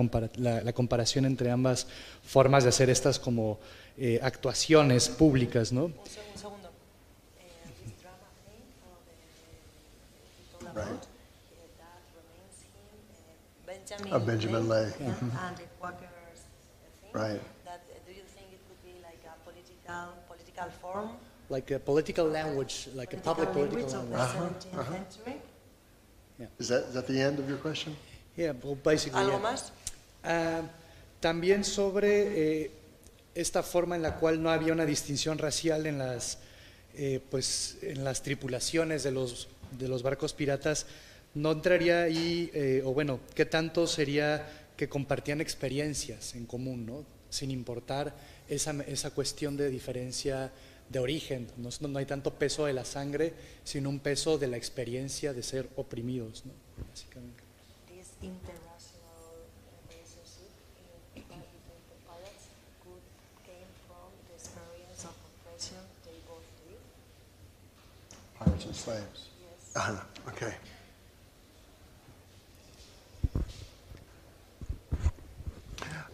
[0.61, 1.87] la comparación entre ambas
[2.23, 3.59] formas de hacer estas como
[3.97, 5.85] eh, actuaciones públicas, ¿no?
[5.85, 5.93] Un
[6.35, 6.69] segundo.
[13.65, 14.85] Benjamin, uh, Benjamin Lay.
[14.85, 14.93] Lay.
[14.99, 15.47] Mm -hmm.
[15.47, 16.41] And the Quakers
[17.01, 17.13] thing.
[17.13, 17.41] Right.
[17.65, 21.09] That, do you think it could be like a political, political form?
[21.49, 23.93] Like a political language, like political a public political language.
[23.93, 24.49] Of the uh -huh.
[24.49, 25.52] 17th uh -huh.
[26.39, 26.47] Yeah.
[26.59, 27.95] Is, that, is that the end of your question?
[28.35, 29.19] Yeah, well, basically.
[29.19, 29.39] ¿Algo yeah.
[29.39, 29.71] más?
[30.23, 30.67] Uh,
[31.19, 32.71] también sobre eh,
[33.35, 36.39] esta forma en la cual no había una distinción racial en las,
[36.95, 39.47] eh, pues, en las tripulaciones de los,
[39.77, 40.85] de los barcos piratas,
[41.33, 47.05] no entraría ahí, eh, o bueno, ¿qué tanto sería que compartían experiencias en común, ¿no?
[47.29, 48.13] sin importar
[48.47, 50.51] esa, esa cuestión de diferencia
[50.89, 51.47] de origen?
[51.57, 53.33] No, no, hay tanto peso de la sangre,
[53.63, 56.53] sino un peso de la experiencia de ser oprimidos, ¿no?
[56.89, 57.43] básicamente.
[68.39, 69.29] Pirates and slaves?
[69.39, 69.97] Yes.
[70.27, 70.53] Okay.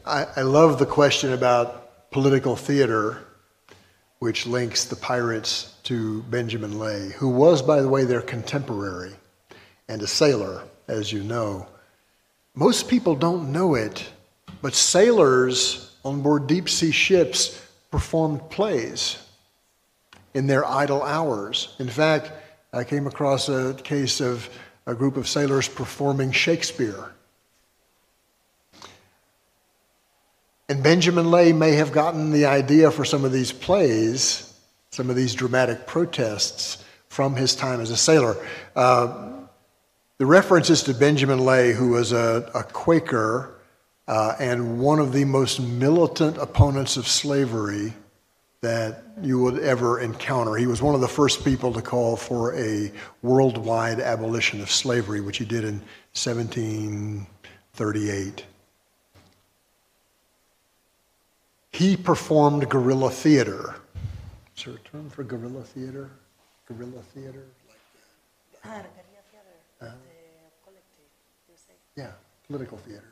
[0.06, 3.20] I, I love the question about political theater,
[4.20, 9.14] which links the pirates to Benjamin Lay, who was, by the way, their contemporary
[9.88, 11.68] and a sailor, as you know.
[12.54, 14.10] Most people don't know it,
[14.62, 19.18] but sailors on board deep sea ships performed plays
[20.34, 21.76] in their idle hours.
[21.80, 22.32] In fact,
[22.74, 24.50] I came across a case of
[24.86, 27.12] a group of sailors performing Shakespeare.
[30.70, 34.54] And Benjamin Lay may have gotten the idea for some of these plays,
[34.92, 38.38] some of these dramatic protests, from his time as a sailor.
[38.76, 39.32] Uh,
[40.20, 43.56] the reference is to Benjamin Lay, who was a, a Quaker
[44.08, 47.96] uh, and one of the most militant opponents of slavery
[48.62, 50.56] that you would ever encounter.
[50.56, 52.92] He was one of the first people to call for a
[53.24, 55.82] worldwide abolition of slavery, which he did in
[56.14, 58.46] 1738.
[61.72, 63.76] He performed guerrilla theater.
[64.58, 66.10] Is there a term for guerrilla theater?
[66.68, 67.46] Guerrilla theater?
[68.66, 68.86] Like
[69.82, 69.92] uh,
[71.96, 72.12] yeah,
[72.48, 73.04] political theater.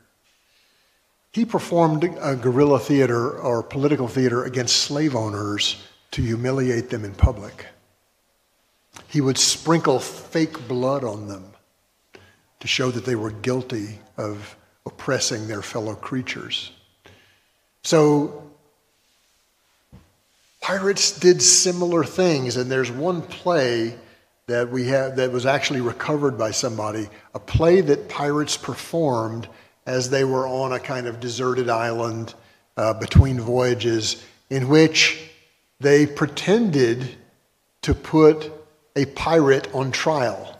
[1.32, 7.14] He performed a guerrilla theater or political theater against slave owners to humiliate them in
[7.14, 7.66] public.
[9.08, 11.52] He would sprinkle fake blood on them
[12.60, 16.72] to show that they were guilty of oppressing their fellow creatures.
[17.82, 18.47] So,
[20.68, 23.94] pirates did similar things, and there's one play
[24.48, 29.48] that we have that was actually recovered by somebody, a play that pirates performed
[29.86, 32.34] as they were on a kind of deserted island
[32.76, 35.30] uh, between voyages, in which
[35.80, 37.16] they pretended
[37.80, 38.52] to put
[38.94, 40.54] a pirate on trial.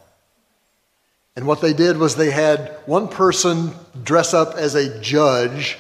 [1.37, 3.73] And what they did was they had one person
[4.05, 5.77] dress up as a judge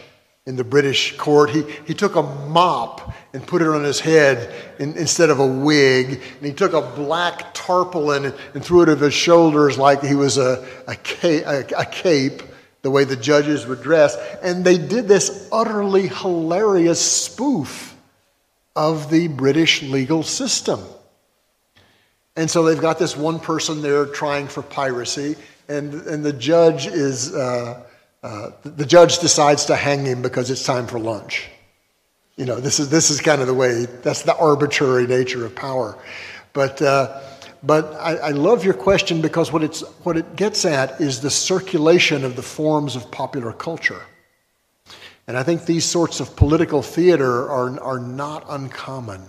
[0.49, 1.51] in the British court.
[1.51, 5.47] He, he took a mop and put it on his head in, instead of a
[5.47, 6.23] wig.
[6.39, 10.39] And he took a black tarpaulin and, threw it over his shoulders like he was
[10.39, 12.43] a, a, cape, a, a cape
[12.81, 14.17] the way the judges would dress.
[14.43, 17.95] And they did this utterly hilarious spoof
[18.75, 20.81] of the British legal system.
[22.37, 25.37] And so they've got this one person there trying for piracy,
[25.69, 27.83] and, and the judge is uh,
[28.23, 31.49] uh, the judge decides to hang him because it's time for lunch.
[32.37, 33.87] You know, this is this is kind of the way.
[34.03, 35.97] That's the arbitrary nature of power.
[36.53, 37.21] But uh,
[37.63, 41.31] but I, I love your question because what, it's, what it gets at is the
[41.31, 44.03] circulation of the forms of popular culture.
[45.27, 49.23] And I think these sorts of political theater are, are not uncommon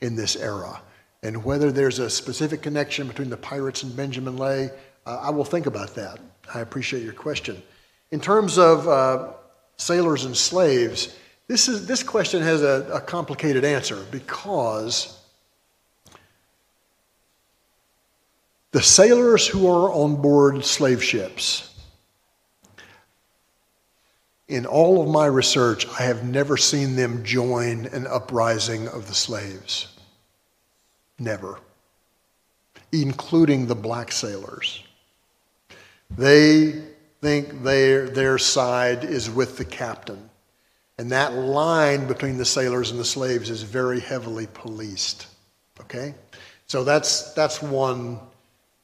[0.00, 0.80] in this era.
[1.22, 4.70] And whether there's a specific connection between the pirates and Benjamin Lay,
[5.06, 6.18] uh, I will think about that.
[6.54, 7.62] I appreciate your question.
[8.10, 9.28] In terms of uh,
[9.76, 11.16] sailors and slaves,
[11.48, 15.18] This, is, this question has a, a complicated answer because
[18.70, 21.74] the sailors who are on board slave ships,
[24.46, 29.14] in all of my research, I have never seen them join an uprising of the
[29.14, 29.88] slaves.
[31.18, 31.58] Never.
[32.92, 34.84] Including the black sailors.
[36.10, 36.89] They
[37.20, 40.30] think their, their side is with the captain.
[40.98, 45.26] And that line between the sailors and the slaves is very heavily policed.
[45.80, 46.14] Okay?
[46.66, 48.18] So that's, that's one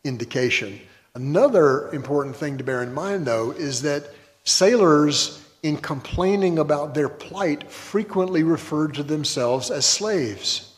[0.05, 0.81] indication.
[1.15, 4.11] Another important thing to bear in mind, though, is that
[4.45, 10.75] sailors in complaining about their plight, frequently referred to themselves as slaves.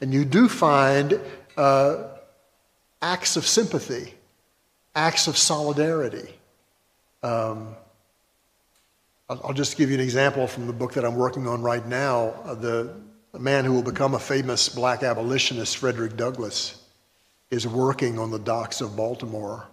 [0.00, 1.20] And you do find
[1.56, 2.04] uh,
[3.00, 4.13] acts of sympathy,
[4.94, 6.34] acts of solidarity.
[7.22, 7.74] Um,
[9.28, 12.34] I'll just give you an example from the book that I'm working on right now.
[12.44, 12.94] Uh, the,
[13.32, 16.82] the man who will become a famous black abolitionist, Frederick Douglass,
[17.50, 19.66] is working on the docks of Baltimore.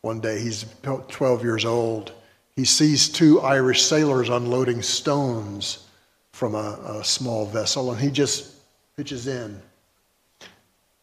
[0.00, 2.12] One day, he's 12 years old
[2.60, 5.86] he sees two Irish sailors unloading stones
[6.32, 8.54] from a, a small vessel, and he just
[8.98, 9.62] pitches in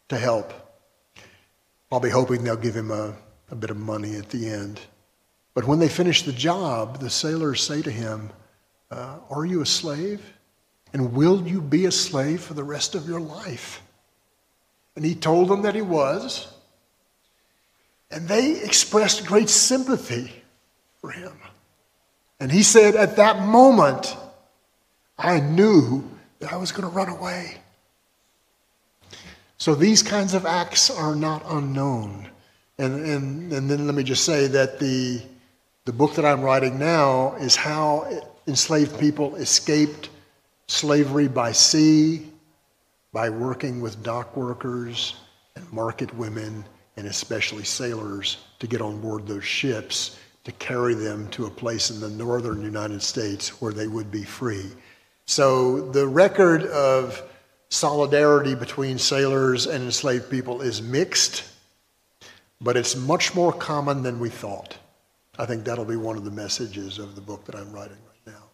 [0.08, 0.52] to help.
[1.88, 3.16] Probably hoping they'll give him a,
[3.50, 4.80] a bit of money at the end.
[5.54, 8.30] But when they finish the job, the sailors say to him,
[8.90, 10.22] uh, Are you a slave?
[10.92, 13.82] And will you be a slave for the rest of your life?
[14.96, 16.48] And he told them that he was.
[18.10, 20.32] And they expressed great sympathy
[21.00, 21.32] for him.
[22.40, 24.16] And he said, At that moment,
[25.18, 26.08] I knew
[26.38, 27.58] that I was going to run away.
[29.58, 32.28] So these kinds of acts are not unknown.
[32.78, 35.20] And, and, and then let me just say that the,
[35.84, 38.08] the book that I'm writing now is how
[38.46, 40.10] enslaved people escaped
[40.68, 42.30] slavery by sea,
[43.12, 45.16] by working with dock workers
[45.56, 46.64] and market women,
[46.96, 51.90] and especially sailors to get on board those ships to carry them to a place
[51.90, 54.64] in the northern United States where they would be free.
[55.26, 57.22] So the record of
[57.68, 61.44] solidarity between sailors and enslaved people is mixed,
[62.60, 64.76] but it's much more common than we thought.
[65.38, 68.26] I think that'll be one of the messages of the book that I'm writing right
[68.26, 68.50] now.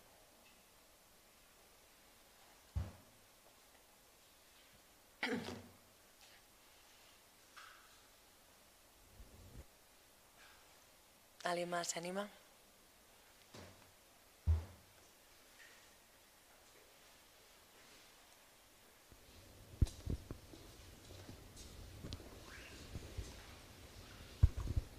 [11.44, 12.28] ¿Alguien más se anima?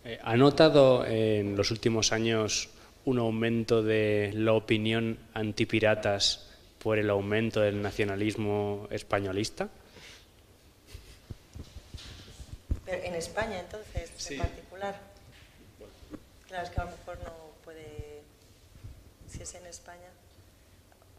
[0.06, 2.70] Eh, ¿Ha notado en los últimos años
[3.06, 6.46] un aumento de la opinión antipiratas
[6.78, 9.68] por el aumento del nacionalismo españolista?
[12.86, 14.96] en España, entonces, en particular.
[16.48, 17.34] Claro, es que a lo mejor no
[17.64, 18.22] puede,
[19.28, 20.10] si es en España,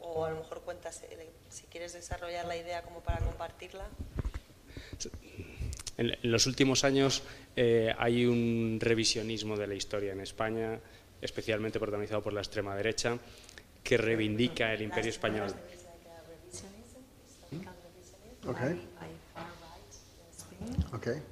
[0.00, 3.86] o a lo mejor cuentas, eh, si quieres desarrollar la idea como para compartirla.
[5.98, 7.22] En, los últimos años
[7.54, 10.78] eh, hay un revisionismo de la historia en España,
[11.20, 13.18] especialmente protagonizado por la extrema derecha,
[13.82, 15.54] que reivindica el imperio español.
[18.44, 18.88] Okay.
[20.92, 21.22] Okay.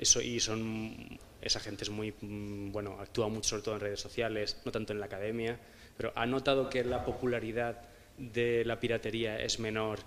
[0.00, 4.00] Eso, y son esa gente es muy, mm, bueno, actúa mucho sobre todo en redes
[4.00, 5.58] sociales, no tanto en la academia,
[5.96, 7.82] pero ha notado que la popularidad
[8.16, 9.98] de la piratería es menor,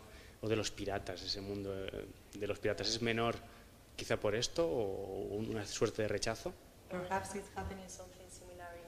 [0.41, 2.05] o de los piratas, ese mundo eh,
[2.39, 3.35] de los piratas es menor,
[3.95, 6.53] quizá por esto, o una suerte de rechazo.
[6.89, 8.87] Perhaps it's happening something similar in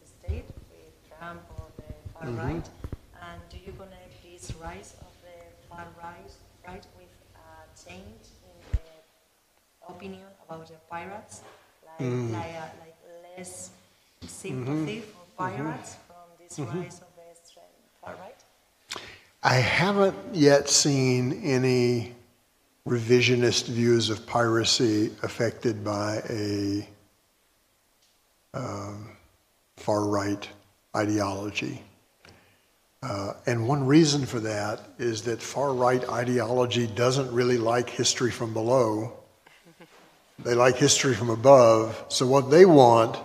[0.00, 2.48] the state with Trump or the far mm -hmm.
[2.48, 2.66] right.
[3.20, 5.36] And do you connect this rise of the
[5.68, 6.32] far right,
[6.66, 7.48] right with a
[7.84, 11.42] change in the opinion about the pirates?
[12.00, 12.32] mm.
[12.32, 12.96] like, uh, like
[13.36, 13.70] less
[14.26, 15.00] sympathy mm-hmm.
[15.00, 16.06] for pirates mm-hmm.
[16.06, 16.80] from this mm-hmm.
[16.80, 18.44] rise of the far right?
[19.42, 22.15] I haven't yet seen any
[22.86, 26.88] revisionist views of piracy affected by a
[28.54, 29.10] um,
[29.76, 30.48] far right
[30.94, 31.82] ideology.
[33.02, 38.30] Uh, and one reason for that is that far right ideology doesn't really like history
[38.30, 39.12] from below
[40.38, 42.04] they like history from above.
[42.08, 43.16] So, what they want,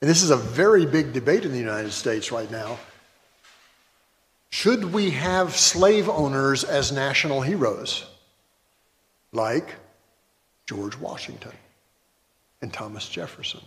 [0.00, 2.78] and this is a very big debate in the United States right now
[4.50, 8.06] should we have slave owners as national heroes,
[9.34, 9.74] like
[10.66, 11.52] George Washington
[12.62, 13.60] and Thomas Jefferson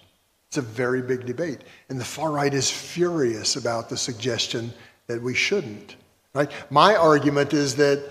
[0.47, 1.59] It's a very big debate.
[1.89, 4.73] And the far right is furious about the suggestion
[5.07, 5.95] that we shouldn't.
[6.33, 6.49] Right?
[6.69, 8.09] My argument is that,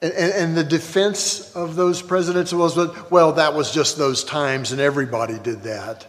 [0.00, 2.76] and, and the defense of those presidents was,
[3.10, 6.08] well, that was just those times and everybody did that.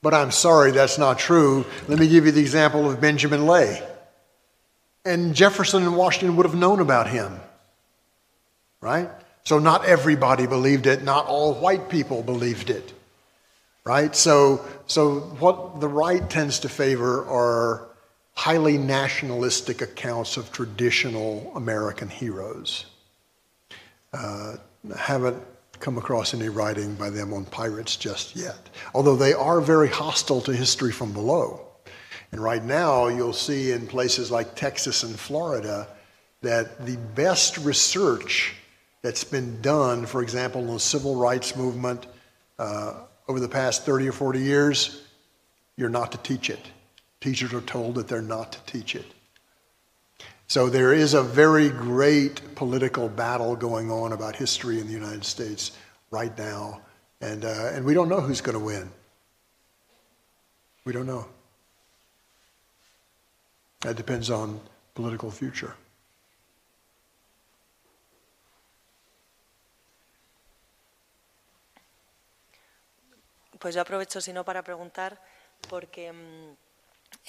[0.00, 1.66] But I'm sorry, that's not true.
[1.88, 3.82] Let me give you the example of Benjamin Lay.
[5.04, 7.40] And Jefferson and Washington would have known about him.
[8.80, 9.10] Right?
[9.48, 12.92] So not everybody believed it, not all white people believed it.
[13.82, 14.14] Right?
[14.14, 17.88] So so what the right tends to favor are
[18.34, 22.84] highly nationalistic accounts of traditional American heroes.
[24.12, 24.56] Uh,
[24.94, 25.42] haven't
[25.80, 30.42] come across any writing by them on pirates just yet, although they are very hostile
[30.42, 31.66] to history from below.
[32.32, 35.88] And right now, you'll see in places like Texas and Florida
[36.42, 38.54] that the best research
[39.02, 42.06] that's been done, for example, in the civil rights movement
[42.58, 42.94] uh,
[43.28, 45.02] over the past 30 or 40 years,
[45.76, 46.70] you're not to teach it.
[47.20, 49.06] Teachers are told that they're not to teach it.
[50.48, 55.24] So there is a very great political battle going on about history in the United
[55.24, 55.72] States
[56.10, 56.80] right now,
[57.20, 58.90] and, uh, and we don't know who's going to win.
[60.84, 61.26] We don't know.
[63.80, 64.58] That depends on
[64.94, 65.74] political future.
[73.58, 75.20] Pues yo aprovecho, si no, para preguntar,
[75.68, 76.56] porque mm,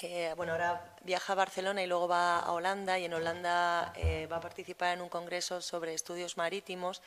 [0.02, 4.28] eh, bueno, ahora viaja a Barcelona y luego va a Holanda, y en Holanda eh,
[4.30, 7.02] va a participar en un congreso sobre estudios marítimos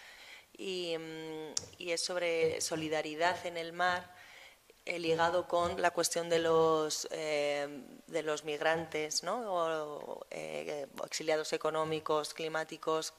[0.57, 4.11] y, mm, y es sobre solidaridad en el mar
[4.85, 9.39] eh, ligado con la cuestión de los, eh, de los migrantes, ¿no?
[9.53, 13.13] o, eh, exiliados económicos, climáticos,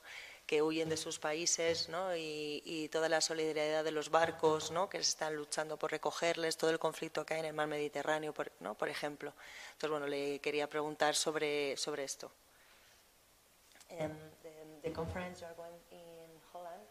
[0.47, 2.15] que huyen de sus países ¿no?
[2.15, 4.89] y, y, toda la solidaridad de los barcos ¿no?
[4.89, 8.35] que se están luchando por recogerles, todo el conflicto que hay en el mar Mediterráneo,
[8.35, 8.75] por, ¿no?
[8.75, 9.33] por ejemplo.
[9.73, 12.31] Entonces, bueno, le quería preguntar sobre, sobre esto.
[13.91, 14.11] Um,
[14.43, 16.89] the, the conference you are going in Holland,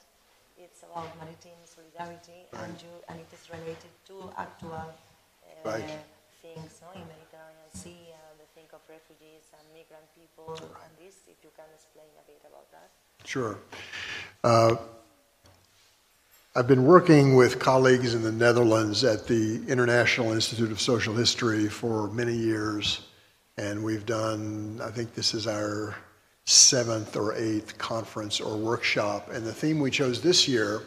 [0.58, 2.64] it's about maritime solidarity right.
[2.64, 5.84] and, you, and it is related to actual uh, right.
[6.42, 6.90] things no?
[6.94, 10.84] in Mediterranean Sea and the thing of refugees and migrant people right.
[10.84, 12.90] and this, if you can explain a bit about that.
[13.26, 13.58] Sure.
[14.44, 14.76] Uh,
[16.56, 21.68] I've been working with colleagues in the Netherlands at the International Institute of Social History
[21.68, 23.08] for many years,
[23.58, 25.96] and we've done, I think this is our
[26.46, 29.30] seventh or eighth conference or workshop.
[29.32, 30.82] And the theme we chose this year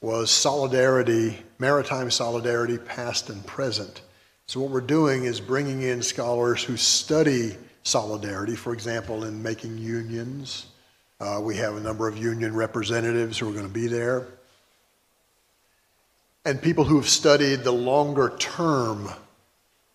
[0.00, 4.02] was solidarity, maritime solidarity, past and present.
[4.46, 9.78] So, what we're doing is bringing in scholars who study solidarity, for example, in making
[9.78, 10.66] unions
[11.20, 14.26] uh, we have a number of union representatives who are going to be there.
[16.44, 19.08] And people who have studied the longer term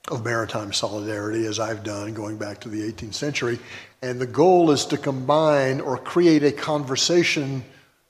[0.07, 3.59] of maritime solidarity, as I've done going back to the 18th century.
[4.01, 7.63] And the goal is to combine or create a conversation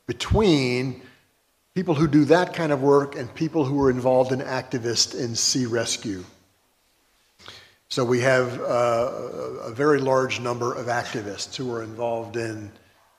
[0.07, 1.01] between
[1.79, 5.33] people who do that kind of work and people who are involved in activists in
[5.33, 6.25] sea rescue.
[7.87, 9.11] So we have uh,
[9.63, 12.69] a very large number of activists who are involved in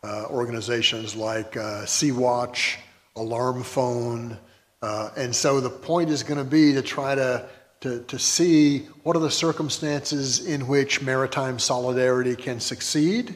[0.04, 2.78] uh, organizations like uh, Sea Watch,
[3.16, 4.36] Alarm Phone.
[4.82, 7.48] Uh, and so the point is going to be to try to,
[7.80, 13.34] to, to see what are the circumstances in which maritime solidarity can succeed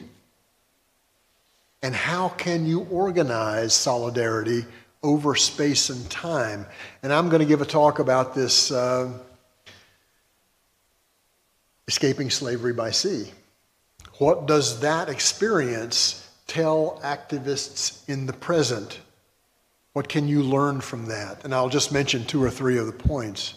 [1.81, 4.65] and how can you organize solidarity
[5.05, 6.65] over space and time.
[7.03, 9.11] And I'm going to give a talk about this uh,
[11.87, 13.31] escaping slavery by sea.
[14.17, 18.99] What does that experience tell activists in the present?
[19.93, 21.45] What can you learn from that?
[21.45, 23.53] And I'll just mention two or three of the points.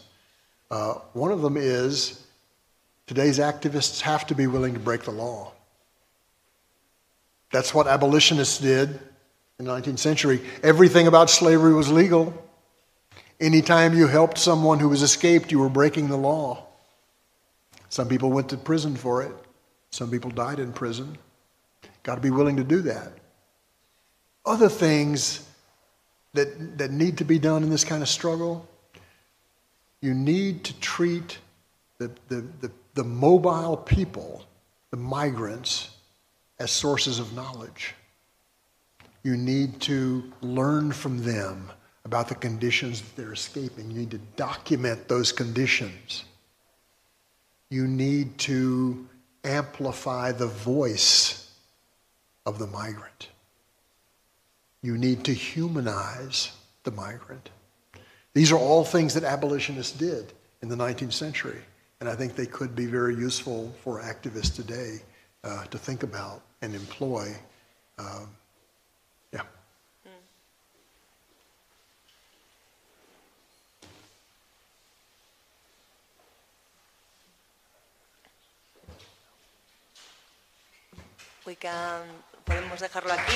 [0.71, 2.27] Uh, one of them is
[3.07, 5.53] today's activists have to be willing to break the law.
[7.51, 9.01] That's what abolitionists did
[9.59, 10.41] in the 19th century.
[10.63, 12.33] Everything about slavery was legal.
[13.41, 16.67] Anytime you helped someone who was escaped, you were breaking the law.
[17.89, 19.33] Some people went to prison for it,
[19.91, 21.17] some people died in prison.
[22.03, 23.13] Got to be willing to do that.
[24.47, 25.47] Other things
[26.35, 28.67] that, that need to be done in this kind of struggle,
[30.01, 31.39] you need to treat
[31.99, 34.45] the, the, the, the mobile people,
[34.91, 35.91] the migrants,
[36.59, 37.95] as sources of knowledge.
[39.23, 41.71] You need to learn from them
[42.05, 43.91] about the conditions that they're escaping.
[43.91, 46.25] You need to document those conditions.
[47.71, 49.07] You need to
[49.45, 51.51] amplify the voice
[52.47, 53.29] of the migrant.
[54.83, 56.53] You need to humanize
[56.85, 57.51] the migrant.
[58.33, 60.33] These are all things that abolitionists did.
[60.63, 61.61] in the 19th century.
[62.01, 65.01] And I think they could be very useful for activists today
[65.45, 67.35] uh, to think about and employ.
[67.99, 68.29] Um,
[81.49, 82.05] We can,
[82.45, 83.33] podemos dejarlo aquí.